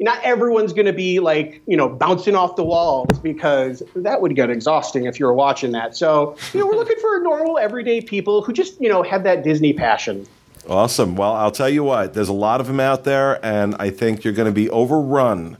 [0.00, 4.36] not everyone's going to be like you know bouncing off the walls because that would
[4.36, 8.00] get exhausting if you were watching that so you know we're looking for normal everyday
[8.00, 10.26] people who just you know have that disney passion
[10.68, 11.16] Awesome.
[11.16, 14.22] Well, I'll tell you what, there's a lot of them out there, and I think
[14.22, 15.56] you're going to be overrun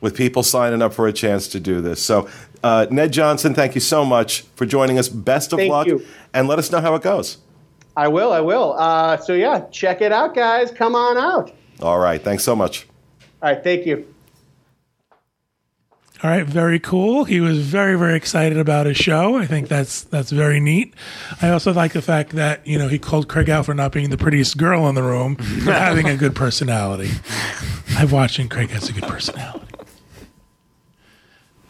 [0.00, 2.02] with people signing up for a chance to do this.
[2.02, 2.28] So,
[2.64, 5.08] uh, Ned Johnson, thank you so much for joining us.
[5.08, 6.04] Best of Thank luck, you.
[6.34, 7.38] and let us know how it goes.
[7.96, 11.52] i will i will uh, so yeah check it out guys come on out
[11.82, 12.22] All right.
[12.22, 12.86] Thanks so much.
[13.42, 14.06] all right thank you
[16.24, 17.24] All right, very cool.
[17.24, 19.34] He was very, very excited about his show.
[19.36, 20.94] I think that's that's very neat.
[21.42, 24.10] I also like the fact that you know he called Craig out for not being
[24.10, 27.10] the prettiest girl in the room, but having a good personality.
[27.98, 29.66] I've watched and Craig has a good personality.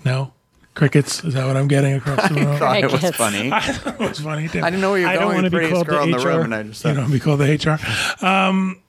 [0.04, 0.34] No
[0.74, 1.24] crickets.
[1.24, 2.48] Is that what I'm getting across the room?
[2.48, 3.52] I Thought it was funny.
[3.52, 4.48] I thought it was funny.
[4.48, 4.60] Too.
[4.60, 6.28] I didn't know where you're I don't wanna be called the girl in the HR.
[6.28, 7.48] room, and I just you know, be called the
[8.20, 8.24] HR.
[8.24, 8.82] Um,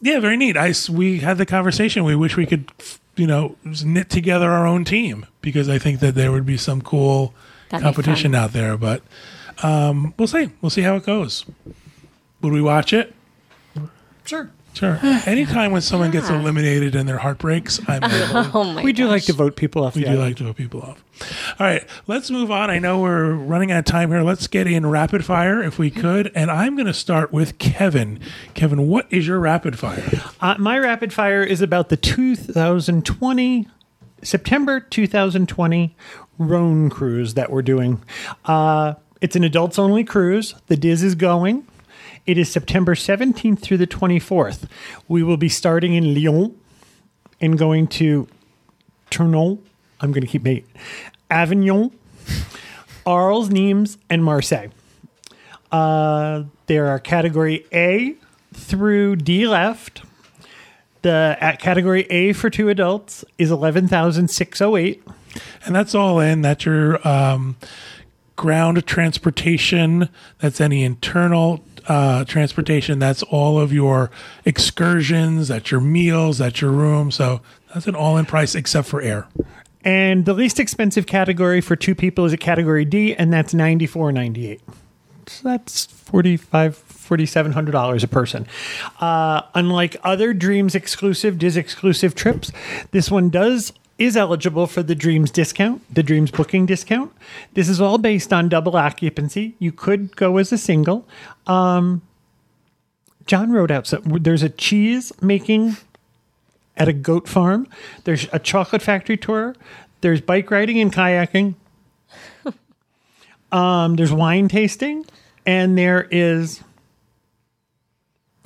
[0.00, 0.56] yeah, very neat.
[0.56, 2.04] I s- we had the conversation.
[2.04, 2.70] We wish we could,
[3.16, 6.80] you know, knit together our own team because I think that there would be some
[6.82, 7.34] cool
[7.70, 8.76] That'd competition out there.
[8.76, 9.02] But
[9.62, 10.50] um, we'll see.
[10.60, 11.44] We'll see how it goes.
[12.42, 13.14] Would we watch it?
[14.24, 14.50] Sure.
[14.76, 14.98] Sure.
[15.26, 18.28] Anytime when someone gets eliminated and their heart breaks, I'm there.
[18.52, 20.22] Oh my We do like to vote people off We do island.
[20.22, 21.02] like to vote people off.
[21.58, 22.68] All right, let's move on.
[22.68, 24.20] I know we're running out of time here.
[24.20, 26.30] Let's get in rapid fire if we could.
[26.34, 28.20] And I'm going to start with Kevin.
[28.52, 30.04] Kevin, what is your rapid fire?
[30.42, 33.68] Uh, my rapid fire is about the 2020
[34.22, 35.96] September 2020
[36.38, 38.02] Rhone cruise that we're doing.
[38.44, 40.54] Uh, It's an adults only cruise.
[40.66, 41.66] The DIS is going.
[42.26, 44.68] It is September 17th through the 24th.
[45.06, 46.58] We will be starting in Lyon
[47.40, 48.26] and going to
[49.10, 49.58] Tournon.
[50.00, 50.68] I'm going to keep making
[51.30, 51.92] Avignon,
[53.06, 54.70] Arles, Nimes, and Marseille.
[55.70, 58.16] Uh, there are category A
[58.52, 60.02] through D left.
[61.02, 65.02] The at category A for two adults is 11,608.
[65.64, 66.42] And that's all in.
[66.42, 67.56] That's your um,
[68.34, 70.08] ground transportation.
[70.40, 72.98] That's any internal uh, transportation.
[72.98, 74.10] That's all of your
[74.44, 75.48] excursions.
[75.48, 76.38] That's your meals.
[76.38, 77.10] That's your room.
[77.10, 77.40] So
[77.72, 79.28] that's an all in price except for air.
[79.84, 83.86] And the least expensive category for two people is a category D, and that's ninety
[83.86, 84.60] four ninety eight.
[85.26, 86.82] So that's forty five.
[87.06, 88.48] $4,700 a person.
[88.98, 92.50] Uh, unlike other Dreams exclusive, DIS exclusive trips,
[92.90, 97.12] this one does is eligible for the Dreams discount, the Dreams booking discount.
[97.54, 99.54] This is all based on double occupancy.
[99.58, 101.06] You could go as a single.
[101.46, 102.02] Um,
[103.26, 105.76] John wrote out so there's a cheese making
[106.76, 107.66] at a goat farm.
[108.04, 109.56] There's a chocolate factory tour.
[110.02, 111.54] There's bike riding and kayaking.
[113.52, 115.06] um, there's wine tasting,
[115.46, 116.62] and there is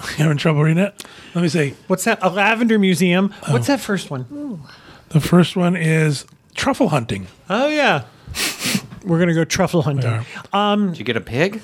[0.16, 1.04] You're having trouble reading it?
[1.34, 1.74] Let me see.
[1.86, 2.20] what's that?
[2.22, 3.34] A lavender museum.
[3.48, 4.62] What's that first one?
[5.10, 7.26] The first one is truffle hunting.
[7.48, 8.04] Oh yeah,
[9.04, 10.10] we're gonna go truffle hunting.
[10.10, 10.24] Yeah.
[10.52, 11.60] Um, Did you get a pig?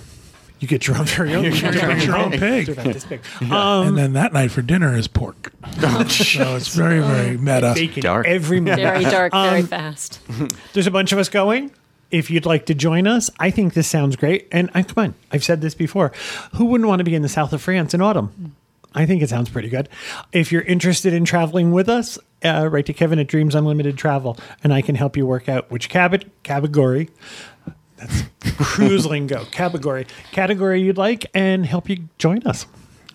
[0.59, 1.45] You get your own very own.
[1.45, 2.67] Your own pig.
[2.67, 3.17] They're not.
[3.53, 5.53] Um, and then that night for dinner is pork.
[5.83, 7.73] Oh, so it's very, very meta.
[7.75, 8.27] bacon Dark.
[8.27, 8.83] every morning.
[8.85, 10.21] Very dark, um, very fast.
[10.73, 11.71] There's a bunch of us going.
[12.11, 14.49] If you'd like to join us, I think this sounds great.
[14.51, 16.13] And I come on, I've said this before.
[16.55, 18.57] Who wouldn't want to be in the south of France in autumn?
[18.97, 19.89] I think it sounds pretty good.
[20.33, 24.39] If you're interested in traveling with us, uh, write to Kevin at Dreams Unlimited Travel,
[24.65, 27.11] and I can help you work out which cab- category.
[27.99, 28.25] That's
[28.59, 29.45] cruise lingo.
[29.53, 32.67] Category category you'd like, and help you join us.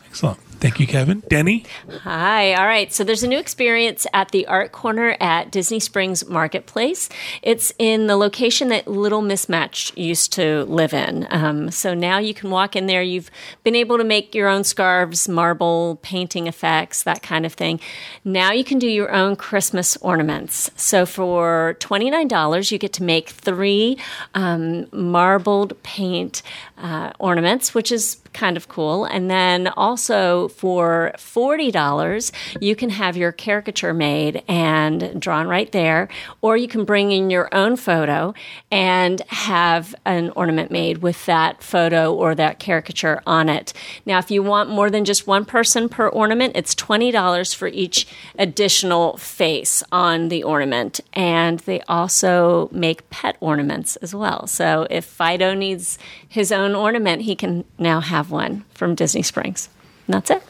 [0.05, 0.39] Excellent.
[0.61, 1.23] Thank you, Kevin.
[1.27, 1.65] Denny?
[2.03, 2.53] Hi.
[2.53, 2.93] All right.
[2.93, 7.09] So there's a new experience at the Art Corner at Disney Springs Marketplace.
[7.41, 11.25] It's in the location that Little Mismatch used to live in.
[11.31, 13.01] Um, so now you can walk in there.
[13.01, 13.31] You've
[13.63, 17.79] been able to make your own scarves, marble, painting effects, that kind of thing.
[18.23, 20.69] Now you can do your own Christmas ornaments.
[20.75, 23.97] So for $29, you get to make three
[24.35, 26.43] um, marbled paint
[26.77, 29.05] uh, ornaments, which is kind of cool.
[29.05, 36.09] And then also for $40, you can have your caricature made and drawn right there,
[36.41, 38.33] or you can bring in your own photo
[38.69, 43.73] and have an ornament made with that photo or that caricature on it.
[44.05, 48.07] Now, if you want more than just one person per ornament, it's $20 for each
[48.37, 50.99] additional face on the ornament.
[51.13, 54.47] And they also make pet ornaments as well.
[54.47, 55.97] So if Fido needs
[56.27, 59.69] his own ornament, he can now have one from Disney Springs.
[60.11, 60.43] And that's it.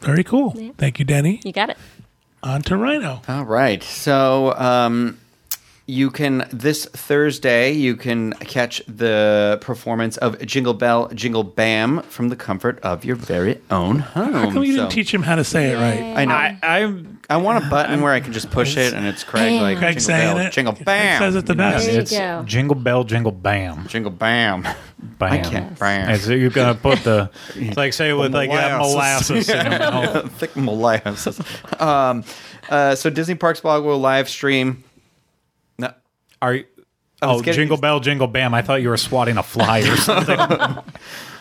[0.00, 0.50] Very cool.
[0.76, 1.40] Thank you, Denny.
[1.44, 1.78] You got it.
[2.42, 3.22] On to Rhino.
[3.28, 3.80] All right.
[3.80, 5.20] So um,
[5.86, 12.30] you can this Thursday you can catch the performance of Jingle Bell Jingle Bam from
[12.30, 14.32] the comfort of your very own home.
[14.32, 16.18] How come you So- didn't teach him how to say it right?
[16.18, 16.34] I know.
[16.34, 19.60] I, I'm I want a button where I can just push it and it's Craig
[19.60, 20.52] like Craig jingle saying bell, it.
[20.52, 21.18] jingle It bam.
[21.20, 21.84] says it the best.
[21.86, 22.42] There you it's go.
[22.46, 24.62] jingle bell, jingle bam, Jingle bam.
[24.62, 25.32] bam.
[25.32, 25.78] I can't.
[25.78, 26.08] Bam.
[26.10, 29.48] And so you're gonna put the it's like say with like yeah, Molasses.
[29.48, 30.32] molasses in your mouth.
[30.38, 31.40] Thick molasses.
[31.80, 32.24] um,
[32.70, 34.83] uh, so Disney Parks blog will live stream.
[36.44, 36.64] Are you?
[37.22, 38.52] Oh, getting- jingle bell, jingle bam!
[38.52, 40.38] I thought you were swatting a fly or something.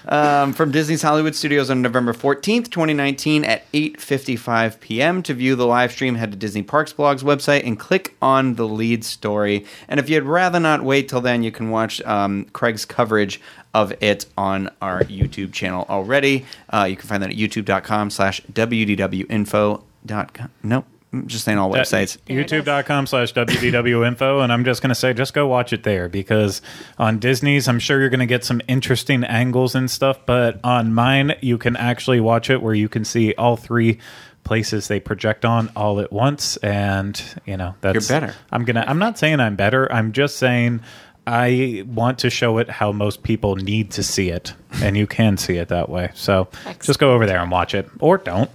[0.07, 5.21] um, from Disney's Hollywood Studios on November 14th, 2019 at 8:55 p.m.
[5.23, 8.65] To view the live stream, head to Disney Parks blog's website and click on the
[8.65, 9.65] lead story.
[9.89, 13.41] And if you'd rather not wait till then, you can watch um, Craig's coverage
[13.73, 16.45] of it on our YouTube channel already.
[16.69, 20.49] Uh, you can find that at youtube.com slash wdwinfo.com.
[20.63, 20.85] Nope,
[21.25, 22.17] just saying all websites.
[22.27, 24.39] YouTube.com slash WDW info.
[24.39, 26.61] And I'm just going to say, just go watch it there because
[26.97, 30.25] on Disney's, I'm sure you're going to get some interesting angles and stuff.
[30.25, 33.99] But on mine, you can actually watch it where you can see all three
[34.43, 36.57] places they project on all at once.
[36.57, 38.35] And, you know, that's You're better.
[38.51, 39.91] I'm going to, I'm not saying I'm better.
[39.91, 40.81] I'm just saying
[41.25, 44.53] I want to show it how most people need to see it.
[44.81, 46.11] And you can see it that way.
[46.13, 46.49] So
[46.81, 48.49] just go over there and watch it or don't.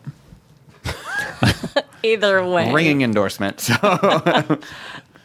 [2.02, 2.72] Either way.
[2.72, 3.60] Ringing endorsement.
[3.60, 3.74] So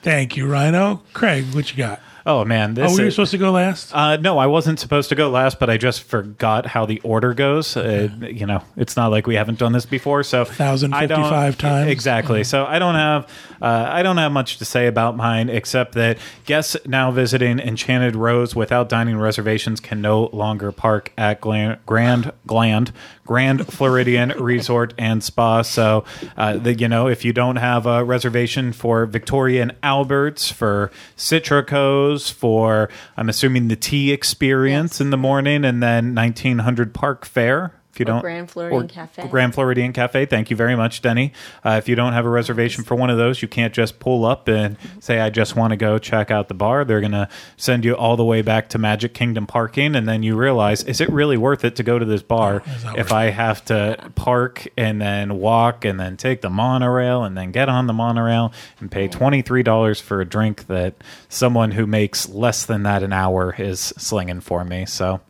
[0.01, 1.01] Thank you, Rhino.
[1.13, 2.01] Craig, what you got?
[2.25, 3.93] Oh man, this Oh, were you is- supposed to go last?
[3.93, 7.33] Uh, no, I wasn't supposed to go last, but I just forgot how the order
[7.33, 7.75] goes.
[7.75, 11.91] Uh, you know, it's not like we haven't done this before, so I 1,055 times.
[11.91, 12.45] exactly.
[12.45, 13.29] So I don't have
[13.61, 18.15] uh, I don't have much to say about mine except that guests now visiting Enchanted
[18.15, 22.93] Rose without dining reservations can no longer park at Glan- Grand Gland
[23.25, 25.61] Grand Floridian Resort and Spa.
[25.61, 26.03] So,
[26.35, 30.91] uh, the, you know, if you don't have a reservation for Victoria and Alberts, for
[31.15, 37.73] Citrico's, for I'm assuming the tea experience in the morning, and then 1900 Park Fair.
[37.93, 39.27] If you Or don't, Grand Floridian or Cafe.
[39.27, 40.25] Grand Floridian Cafe.
[40.25, 41.31] Thank you very much, Denny.
[41.63, 44.25] Uh, if you don't have a reservation for one of those, you can't just pull
[44.25, 47.29] up and say, "I just want to go check out the bar." They're going to
[47.55, 51.01] send you all the way back to Magic Kingdom parking, and then you realize, is
[51.01, 54.67] it really worth it to go to this bar if worth I have to park
[54.75, 58.89] and then walk and then take the monorail and then get on the monorail and
[58.89, 60.95] pay twenty three dollars for a drink that
[61.29, 64.87] someone who makes less than that an hour is slinging for me?
[64.87, 65.21] So.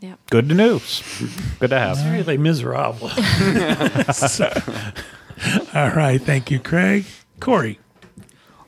[0.00, 0.18] Yep.
[0.30, 1.02] Good news.
[1.58, 1.98] Good to have.
[2.12, 3.08] Really miserable.
[5.74, 6.20] All right.
[6.20, 7.06] Thank you, Craig.
[7.40, 7.78] Corey.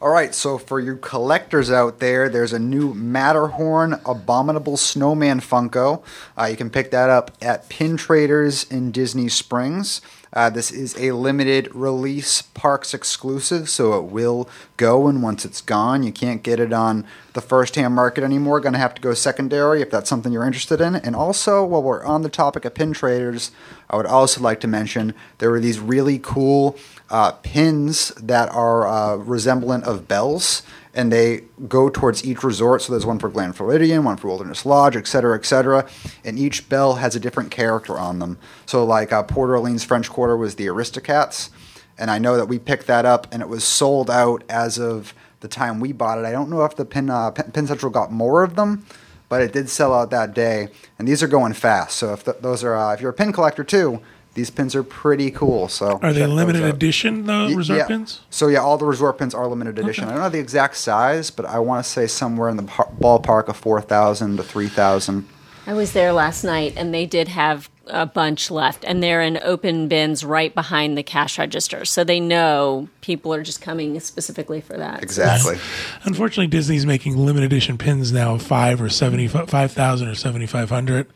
[0.00, 6.04] All right, so for you collectors out there, there's a new Matterhorn Abominable Snowman Funko.
[6.38, 10.00] Uh, you can pick that up at Pin Traders in Disney Springs.
[10.32, 15.60] Uh, this is a limited release parks exclusive, so it will go, and once it's
[15.60, 18.60] gone, you can't get it on the first hand market anymore.
[18.60, 20.96] Going to have to go secondary if that's something you're interested in.
[20.96, 23.50] And also, while we're on the topic of pin traders,
[23.88, 26.76] I would also like to mention there were these really cool
[27.10, 30.62] uh, pins that are uh, resemblant of bells,
[30.98, 32.82] and they go towards each resort.
[32.82, 35.88] So there's one for Grand Floridian, one for Wilderness Lodge, et cetera, et cetera.
[36.24, 38.36] And each bell has a different character on them.
[38.66, 41.50] So like uh, Port Orleans French Quarter was the Aristocats,
[41.96, 45.14] and I know that we picked that up, and it was sold out as of
[45.38, 46.24] the time we bought it.
[46.24, 48.84] I don't know if the Pin uh, Pin Pin Central got more of them,
[49.28, 50.68] but it did sell out that day,
[50.98, 51.96] and these are going fast.
[51.96, 54.02] So if th- those are uh, if you're a pin collector too,
[54.34, 55.68] these pins are pretty cool.
[55.68, 57.86] So Are they limited edition, the Y- resort yeah.
[57.86, 58.20] pins?
[58.30, 60.04] So yeah, all the resort pins are limited edition.
[60.04, 62.90] I don't know the exact size, but I want to say somewhere in the par-
[63.00, 65.26] ballpark of four thousand to three thousand.
[65.66, 69.38] I was there last night and they did have a bunch left and they're in
[69.42, 71.84] open bins right behind the cash register.
[71.84, 75.02] So they know people are just coming specifically for that.
[75.02, 75.58] Exactly.
[76.04, 80.46] Unfortunately, Disney's making limited edition pins now of five or seventy five thousand or seventy
[80.46, 81.06] five hundred.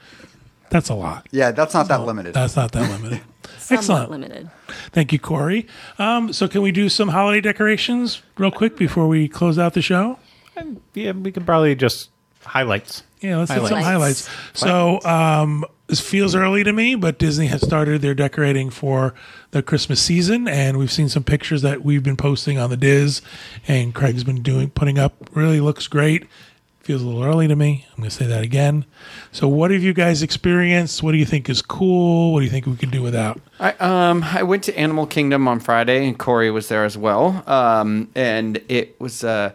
[0.73, 1.27] That's a lot.
[1.31, 2.33] Yeah, that's not that limited.
[2.33, 3.20] That's not that limited.
[3.70, 4.11] Excellent.
[4.11, 4.51] limited.
[4.91, 5.66] Thank you, Corey.
[5.99, 9.83] Um, so, can we do some holiday decorations real quick before we close out the
[9.83, 10.18] show?
[10.95, 12.09] Yeah, we could probably just
[12.43, 13.03] highlights.
[13.20, 14.27] Yeah, let's hit some Highlights.
[14.27, 14.31] highlights.
[14.55, 19.14] So, um, this feels early to me, but Disney has started their decorating for
[19.51, 23.20] the Christmas season, and we've seen some pictures that we've been posting on the DIS,
[23.68, 25.14] and Craig's been doing putting up.
[25.35, 26.27] Really looks great.
[26.83, 27.87] Feels a little early to me.
[27.91, 28.85] I'm going to say that again.
[29.30, 31.01] So, what have you guys experienced?
[31.01, 32.33] What do you think is cool?
[32.33, 33.41] What do you think we could do without?
[33.61, 37.45] I um I went to Animal Kingdom on Friday and Corey was there as well.
[37.49, 39.53] Um and it was uh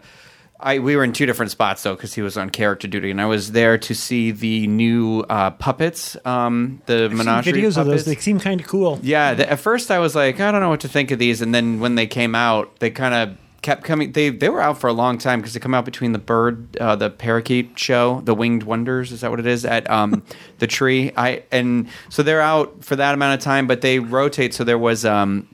[0.58, 3.20] I we were in two different spots though because he was on character duty and
[3.20, 6.16] I was there to see the new uh, puppets.
[6.24, 8.06] Um the Seen menagerie videos of those.
[8.06, 8.98] They seem kind of cool.
[9.02, 11.42] Yeah, the, at first I was like, I don't know what to think of these,
[11.42, 14.12] and then when they came out, they kind of kept coming.
[14.12, 16.76] They they were out for a long time because they come out between the bird,
[16.78, 20.22] uh, the parakeet show, the Winged Wonders, is that what it is at um,
[20.58, 21.12] the tree?
[21.16, 24.54] I and so they're out for that amount of time, but they rotate.
[24.54, 25.04] So there was.
[25.04, 25.48] Um,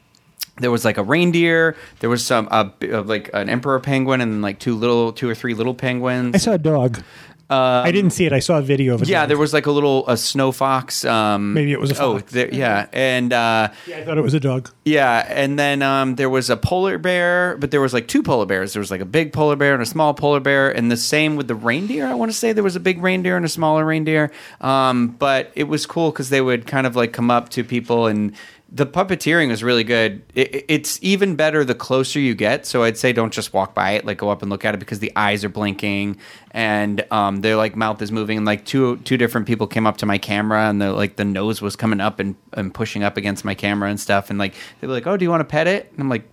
[0.58, 1.74] there was like a reindeer.
[1.98, 5.34] There was some uh, uh, like an emperor penguin and like two little, two or
[5.34, 6.36] three little penguins.
[6.36, 7.02] I saw a dog.
[7.50, 8.32] I didn't see it.
[8.32, 9.04] I saw a video of it.
[9.06, 11.04] Um, yeah, there was like a little a snow fox.
[11.04, 12.32] Um, Maybe it was a Oh, fox.
[12.32, 14.70] there, yeah, and uh, Yeah, I thought it was a dog.
[14.84, 18.46] yeah, and then um, there was a polar bear, but there was like two polar
[18.46, 18.72] bears.
[18.72, 21.36] There was like a big polar bear and a small polar bear, and the same
[21.36, 22.06] with the reindeer.
[22.06, 24.30] I want to say there was a big reindeer and a smaller reindeer.
[24.60, 28.06] Um, but it was cool because they would kind of like come up to people,
[28.06, 28.32] and
[28.74, 30.20] the puppeteering was really good.
[30.34, 32.66] It, it's even better the closer you get.
[32.66, 34.78] So I'd say don't just walk by it, like go up and look at it
[34.78, 36.18] because the eyes are blinking
[36.50, 38.36] and um, their like mouth is moving.
[38.36, 41.24] And like two two different people came up to my camera, and the like the
[41.24, 44.28] nose was coming up and, and pushing up against my camera and stuff.
[44.28, 46.28] And like they were like, "Oh, do you want to pet it?" And I'm like,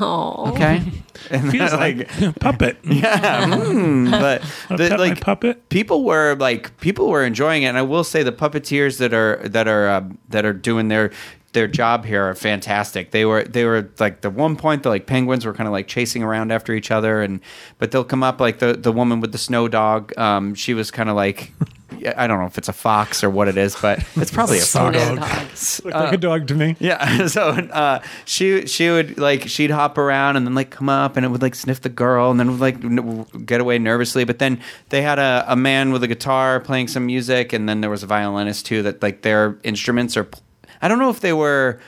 [0.00, 0.82] Oh, "Okay."
[1.28, 2.76] And Feels like, like puppet.
[2.84, 4.42] yeah, mm, but
[4.78, 5.68] the, like puppet.
[5.70, 9.38] people were like people were enjoying it and i will say the puppeteers that are
[9.48, 11.10] that are uh, that are doing their
[11.52, 15.06] their job here are fantastic they were they were like the one point the like
[15.06, 17.40] penguins were kind of like chasing around after each other and
[17.78, 20.92] but they'll come up like the the woman with the snow dog um she was
[20.92, 21.50] kind of like
[22.16, 24.62] I don't know if it's a fox or what it is, but it's probably a
[24.62, 24.96] fox.
[25.78, 25.84] dog.
[25.84, 26.76] Looked like a dog to me.
[26.78, 31.16] Yeah, so uh, she she would like she'd hop around and then like come up
[31.16, 34.24] and it would like sniff the girl and then would like n- get away nervously.
[34.24, 37.80] But then they had a, a man with a guitar playing some music and then
[37.80, 38.82] there was a violinist too.
[38.82, 40.28] That like their instruments are.
[40.82, 41.80] I don't know if they were.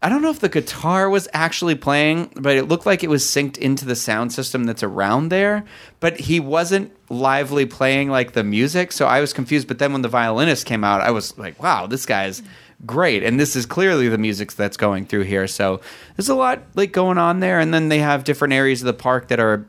[0.00, 3.24] I don't know if the guitar was actually playing, but it looked like it was
[3.24, 5.64] synced into the sound system that's around there.
[5.98, 9.66] But he wasn't lively playing like the music, so I was confused.
[9.66, 12.42] But then when the violinist came out, I was like, "Wow, this guy's
[12.86, 15.48] great!" And this is clearly the music that's going through here.
[15.48, 15.80] So
[16.16, 17.58] there's a lot like going on there.
[17.58, 19.66] And then they have different areas of the park that are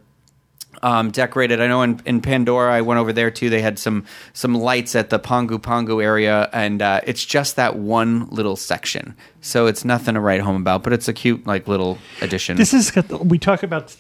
[0.81, 1.61] um, decorated.
[1.61, 3.49] I know in, in Pandora, I went over there too.
[3.49, 7.75] They had some some lights at the Pongu Pongu area, and uh, it's just that
[7.77, 9.15] one little section.
[9.41, 12.57] So it's nothing to write home about, but it's a cute like little addition.
[12.57, 13.95] This is we talk about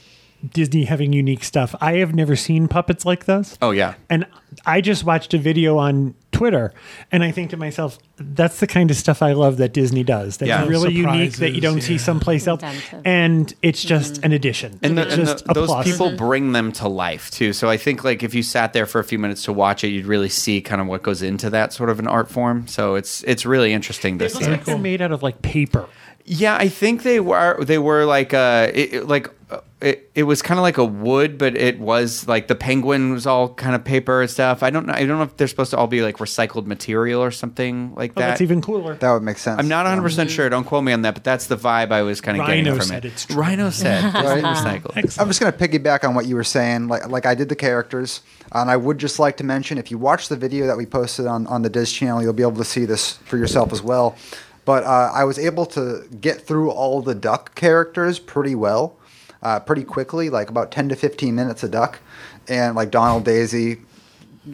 [0.53, 1.75] Disney having unique stuff.
[1.81, 3.57] I have never seen puppets like this.
[3.61, 4.25] oh yeah, And
[4.65, 6.73] I just watched a video on Twitter,
[7.11, 10.37] and I think to myself, that's the kind of stuff I love that Disney does.
[10.37, 10.65] That's Yeah.
[10.65, 13.01] really unique that you don't see someplace else, Inventive.
[13.05, 14.79] and it's just an addition.
[14.81, 15.85] and, the, It's and just the- a those plus.
[15.85, 17.51] people bring them to life too.
[17.53, 19.89] So I think like if you sat there for a few minutes to watch it,
[19.89, 22.67] you'd really see kind of what goes into that sort of an art form.
[22.67, 24.37] So it's it's really interesting to It see.
[24.39, 25.85] looks like they're made out of like paper.
[26.25, 30.23] Yeah, I think they were they were like uh it, it- like uh, it, it
[30.23, 33.75] was kind of like a wood, but it was like the penguin was all kind
[33.75, 34.61] of paper and stuff.
[34.61, 34.93] I don't know.
[34.93, 38.11] I don't know if they're supposed to all be like recycled material or something like
[38.11, 38.27] Oh, that.
[38.29, 38.95] that's even cooler.
[38.95, 39.57] That would make sense.
[39.57, 40.49] I'm not 100 percent sure.
[40.49, 42.81] Don't quote me on that, but that's the vibe I was kind of getting from
[42.81, 43.13] said it.
[43.13, 43.37] it's true.
[43.37, 44.43] Rhino said it's Right.
[44.43, 45.17] recycled.
[45.17, 46.89] I'm just going to piggyback on what you were saying.
[46.89, 48.19] Like, like I did the characters,
[48.51, 51.25] and I would just like to mention if you watch the video that we posted
[51.25, 54.17] on, on the DIS channel, you'll be able to see this for yourself as well.
[54.65, 58.97] But uh, I was able to get through all the duck characters pretty well,
[59.41, 61.99] uh, pretty quickly, like about 10 to 15 minutes a duck,
[62.47, 63.81] and like Donald, Daisy,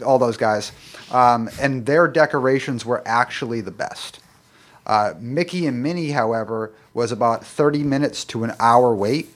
[0.05, 0.71] all those guys.
[1.11, 4.19] Um, and their decorations were actually the best.
[4.85, 9.34] Uh, Mickey and Minnie, however, was about 30 minutes to an hour wait,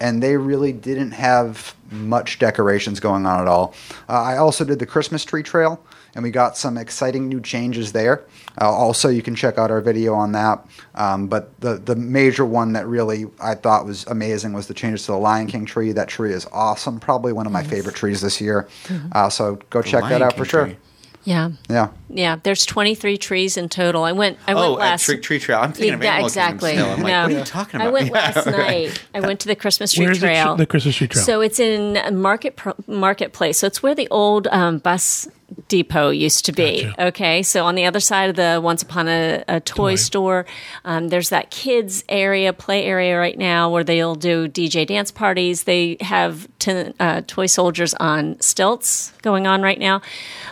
[0.00, 3.74] and they really didn't have much decorations going on at all.
[4.08, 5.84] Uh, I also did the Christmas tree trail,
[6.14, 8.24] and we got some exciting new changes there.
[8.60, 10.66] Uh, also, you can check out our video on that.
[10.94, 15.06] Um, but the, the major one that really I thought was amazing was the changes
[15.06, 15.92] to the Lion King tree.
[15.92, 18.68] That tree is awesome, probably one of my favorite trees this year.
[19.12, 20.64] Uh, so go check that out King for sure.
[20.66, 20.76] tree.
[21.24, 21.50] Yeah.
[21.70, 21.88] Yeah.
[22.10, 24.04] Yeah, there's 23 trees in total.
[24.04, 24.38] I went.
[24.46, 25.02] I went Oh, last.
[25.02, 25.58] at tree, tree trail.
[25.58, 26.72] I'm thinking Yeah, Animal exactly.
[26.74, 26.86] Still.
[26.90, 27.22] I'm like, No.
[27.22, 27.88] what are you talking about?
[27.88, 28.56] I went Yeah, last right.
[28.88, 29.02] night.
[29.14, 30.54] I went to the Christmas tree Where's the, trail.
[30.54, 31.24] tr- the Christmas tree trail?
[31.24, 33.58] So it's in Market Pro- Marketplace.
[33.58, 35.26] So it's where the old um, bus
[35.68, 36.82] depot used to be.
[36.82, 37.06] Gotcha.
[37.06, 39.94] Okay, so on the other side of the Once Upon a, a Toy, Toy.
[39.96, 40.46] Store,
[40.84, 45.64] um, there's that kids area, play area right now where they'll do DJ dance parties.
[45.64, 50.02] They have ten, uh, toy soldiers on stilts going on right now.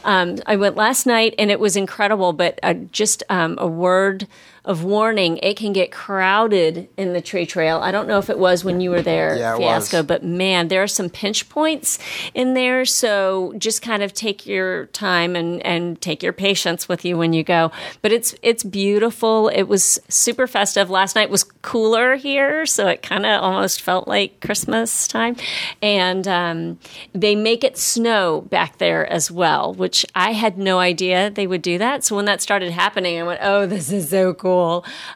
[0.04, 4.26] Um, I went last night and it was incredible, but uh, just um, a word
[4.64, 7.78] of warning: it can get crowded in the tree trail.
[7.78, 10.06] I don't know if it was when you were there, Yeah, Fiasco, was.
[10.06, 11.98] but man, there are some pinch points
[12.32, 12.84] in there.
[12.84, 17.32] So just kind of take your time and, and take your patience with you when
[17.32, 17.72] you go.
[18.02, 19.48] But it's it's beautiful.
[19.48, 20.88] It was super festive.
[20.90, 25.34] Last night was cooler here, so it kind of almost felt like Christmas time.
[25.82, 26.78] And um,
[27.12, 31.62] they make it snow back there as well, which I had no idea they would
[31.62, 32.04] do that.
[32.04, 34.51] So when that started happening, I went, "Oh, this is so cool."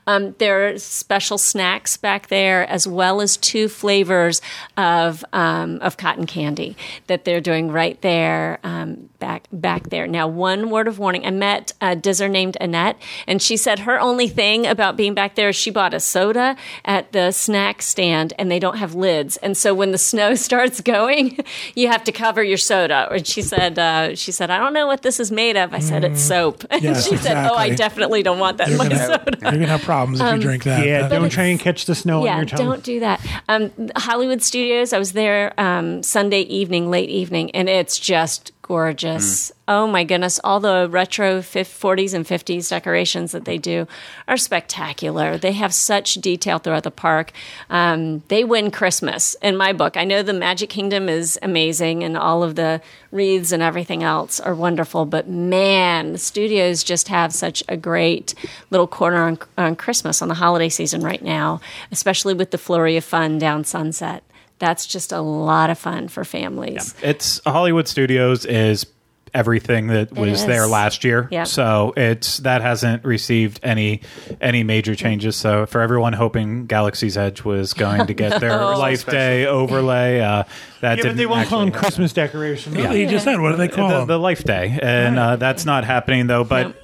[0.07, 4.41] Um, there are special snacks back there, as well as two flavors
[4.77, 6.77] of um, of cotton candy
[7.07, 10.07] that they're doing right there um, back back there.
[10.07, 14.01] Now, one word of warning: I met a dizzer named Annette, and she said her
[14.01, 18.33] only thing about being back there is she bought a soda at the snack stand,
[18.39, 21.39] and they don't have lids, and so when the snow starts going,
[21.75, 23.09] you have to cover your soda.
[23.11, 25.75] And she said, uh, she said, I don't know what this is made of.
[25.75, 28.77] I said it's soap, and Yes, she said, Oh, I definitely don't want that in
[28.77, 29.39] my gonna, soda.
[29.43, 30.87] you're gonna have problems if you drink that.
[30.87, 32.61] Yeah, That- don't try and catch the snow on Yeah, your tongue.
[32.61, 33.21] Yeah, don't do that.
[33.49, 34.93] Um, Hollywood Studios.
[34.93, 39.53] I was there um, Sunday evening, late evening, and it's just gorgeous.
[39.69, 40.41] Oh my goodness!
[40.43, 43.87] All the retro 40s and 50s decorations that they do
[44.29, 45.39] are spectacular.
[45.39, 47.33] They have such detail throughout the park.
[47.71, 49.97] Um, they win Christmas in my book.
[49.97, 52.81] I know the Magic Kingdom is amazing, and all of the
[53.13, 55.07] wreaths and everything else are wonderful.
[55.07, 58.35] But man, the studios just have such a great
[58.71, 61.61] little corner on, on Christmas on the holiday season right now,
[61.91, 64.23] especially with the flurry of fun down Sunset.
[64.59, 66.95] That's just a lot of fun for families.
[67.03, 68.87] It's Hollywood Studios is
[69.35, 71.29] everything that was there last year.
[71.31, 71.47] Yep.
[71.47, 74.01] So it's that hasn't received any
[74.41, 75.37] any major changes.
[75.37, 80.45] So for everyone hoping Galaxy's Edge was going to get their Life Day overlay, uh,
[80.81, 82.77] that Yeah, didn't but they won't call them actually Christmas decorations.
[82.77, 82.93] Yeah.
[82.93, 84.09] You just said, what do they call the, them?
[84.09, 86.45] the Life Day, and uh, that's not happening though.
[86.45, 86.75] But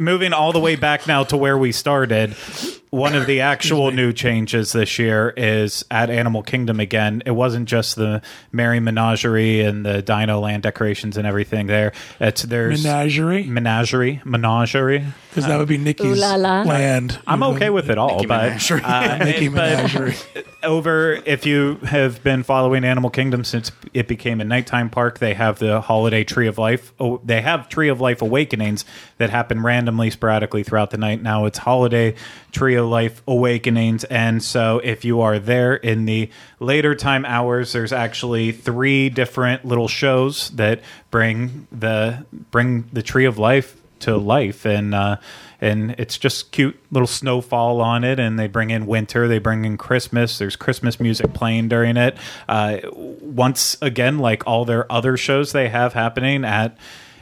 [0.00, 2.34] moving all the way back now to where we started,
[2.90, 7.22] one of the actual new changes this year is at Animal Kingdom again.
[7.24, 8.22] It wasn't just the
[8.52, 11.92] Merry Menagerie and the Dino Land decorations and everything there.
[12.18, 13.44] It's there's Menagerie?
[13.44, 15.04] menagerie, menagerie.
[15.30, 16.62] Because that would be Nikki's Ooh la la.
[16.62, 17.18] land.
[17.26, 20.14] I'm okay with it all, but uh, Mickey but Menagerie.
[20.64, 25.34] over if you have been following Animal Kingdom since it became a nighttime park, they
[25.34, 26.92] have the Holiday Tree of Life.
[26.98, 28.84] Oh, they have Tree of Life awakenings
[29.18, 31.22] that happen randomly, sporadically throughout the night.
[31.22, 32.16] Now it's Holiday
[32.52, 37.72] Tree of Life awakenings, and so if you are there in the later time hours,
[37.72, 44.16] there's actually three different little shows that bring the bring the Tree of Life to
[44.16, 44.66] life.
[44.66, 45.16] And uh
[45.60, 48.18] and it's just cute little snowfall on it.
[48.18, 50.38] And they bring in winter they bring in christmas.
[50.38, 52.16] There's christmas music playing during it.
[52.48, 56.76] Uh once again like all their other shows they have happening at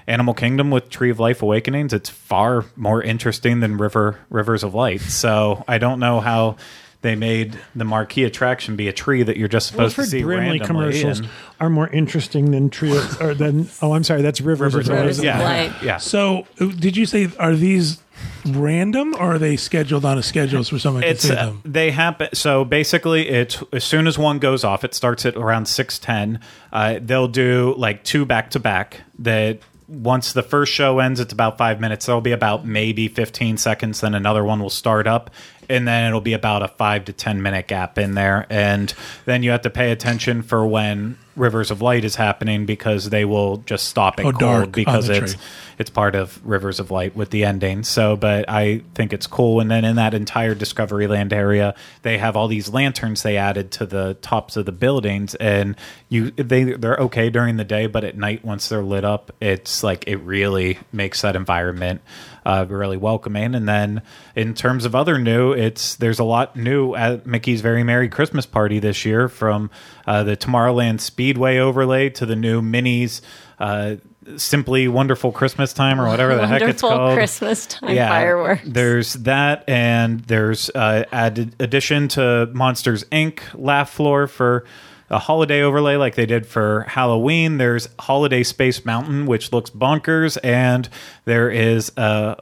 [0.09, 4.74] animal kingdom with tree of life awakenings it's far more interesting than river rivers of
[4.74, 6.56] light so i don't know how
[7.01, 10.22] they made the marquee attraction be a tree that you're just supposed for to see
[10.22, 11.28] Brimley randomly commercials and-
[11.60, 14.98] are more interesting than Trio or than oh I'm sorry that's Rivers, Rivers of of
[14.98, 15.02] Light.
[15.02, 15.72] Rivers of yeah, Light.
[15.82, 15.97] yeah.
[15.98, 18.01] So, uh, did you say are these
[18.47, 21.62] random or are they scheduled on a schedule for someone to it's see uh, them?
[21.64, 25.66] they happen so basically it's as soon as one goes off it starts at around
[25.66, 26.40] 610
[26.72, 31.32] uh, they'll do like two back to back that once the first show ends it's
[31.32, 32.06] about five minutes.
[32.06, 35.31] There'll be about maybe 15 seconds then another one will start up
[35.69, 38.47] and then it'll be about a five to ten minute gap in there.
[38.51, 38.93] And
[39.24, 43.24] then you have to pay attention for when rivers of light is happening because they
[43.24, 45.43] will just stop it Oh, cold dark because it's tree.
[45.78, 47.85] it's part of Rivers of Light with the ending.
[47.85, 49.60] So, but I think it's cool.
[49.60, 53.70] And then in that entire Discovery Island area, they have all these lanterns they added
[53.73, 55.77] to the tops of the buildings, and
[56.09, 59.82] you they they're okay during the day, but at night once they're lit up, it's
[59.82, 62.01] like it really makes that environment
[62.44, 63.55] uh, really welcoming.
[63.55, 64.02] And then
[64.35, 68.47] in terms of other new, it's there's a lot new at Mickey's Very Merry Christmas
[68.47, 69.70] Party this year, from
[70.09, 73.20] uh, the Tomorrowland Speedway overlay to the new Minnie's.
[73.59, 73.97] Uh,
[74.36, 77.16] Simply Wonderful Christmas Time or whatever the heck it's Wonderful called.
[77.16, 78.62] Christmas time yeah, fireworks.
[78.66, 83.40] There's that, and there's uh, added addition to Monsters Inc.
[83.55, 84.66] laugh floor for
[85.09, 87.56] a holiday overlay like they did for Halloween.
[87.56, 90.90] There's Holiday Space Mountain, which looks bonkers, and
[91.24, 92.36] there is a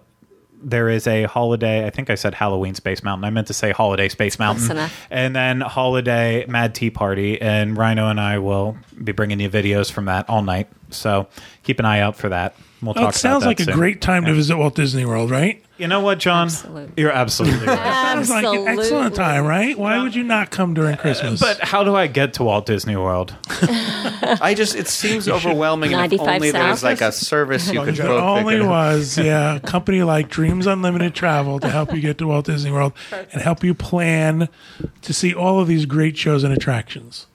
[0.63, 1.87] there is a holiday.
[1.87, 3.25] I think I said Halloween Space Mountain.
[3.25, 5.07] I meant to say Holiday Space Mountain, enough.
[5.11, 7.41] and then Holiday Mad Tea Party.
[7.41, 10.69] And Rhino and I will be bringing you videos from that all night.
[10.91, 11.29] So
[11.63, 12.57] keep an eye out for that.
[12.83, 13.15] We'll Well, talk.
[13.15, 15.63] it sounds like that a great time to visit Walt Disney World, right?
[15.79, 16.47] You know what, John?
[16.47, 16.93] Absolutely.
[16.97, 17.77] You're absolutely right.
[17.77, 19.17] Sounds like an excellent Absolutely.
[19.17, 19.79] time, right?
[19.79, 21.39] Why would you not come during uh, Christmas?
[21.41, 23.35] But how do I get to Walt Disney World?
[23.51, 25.93] I just it seems overwhelming.
[25.93, 26.91] And if 95 only there was South?
[26.91, 28.69] like a service you could If it both only pick it up.
[28.71, 32.71] was, yeah, a company like Dreams Unlimited Travel to help you get to Walt Disney
[32.73, 34.49] World and help you plan
[35.03, 37.27] to see all of these great shows and attractions.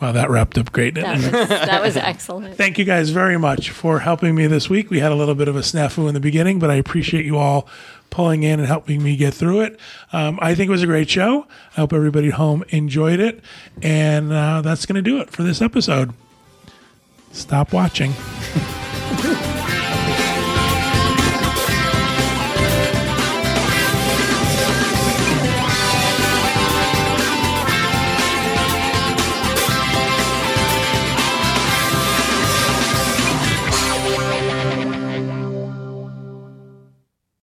[0.00, 0.94] Wow, that wrapped up great.
[0.94, 2.56] That was, that was excellent.
[2.56, 4.90] Thank you guys very much for helping me this week.
[4.90, 7.38] We had a little bit of a snafu in the beginning, but I appreciate you
[7.38, 7.66] all
[8.10, 9.80] pulling in and helping me get through it.
[10.12, 11.46] Um, I think it was a great show.
[11.72, 13.40] I hope everybody at home enjoyed it.
[13.82, 16.12] And uh, that's going to do it for this episode.
[17.32, 18.12] Stop watching.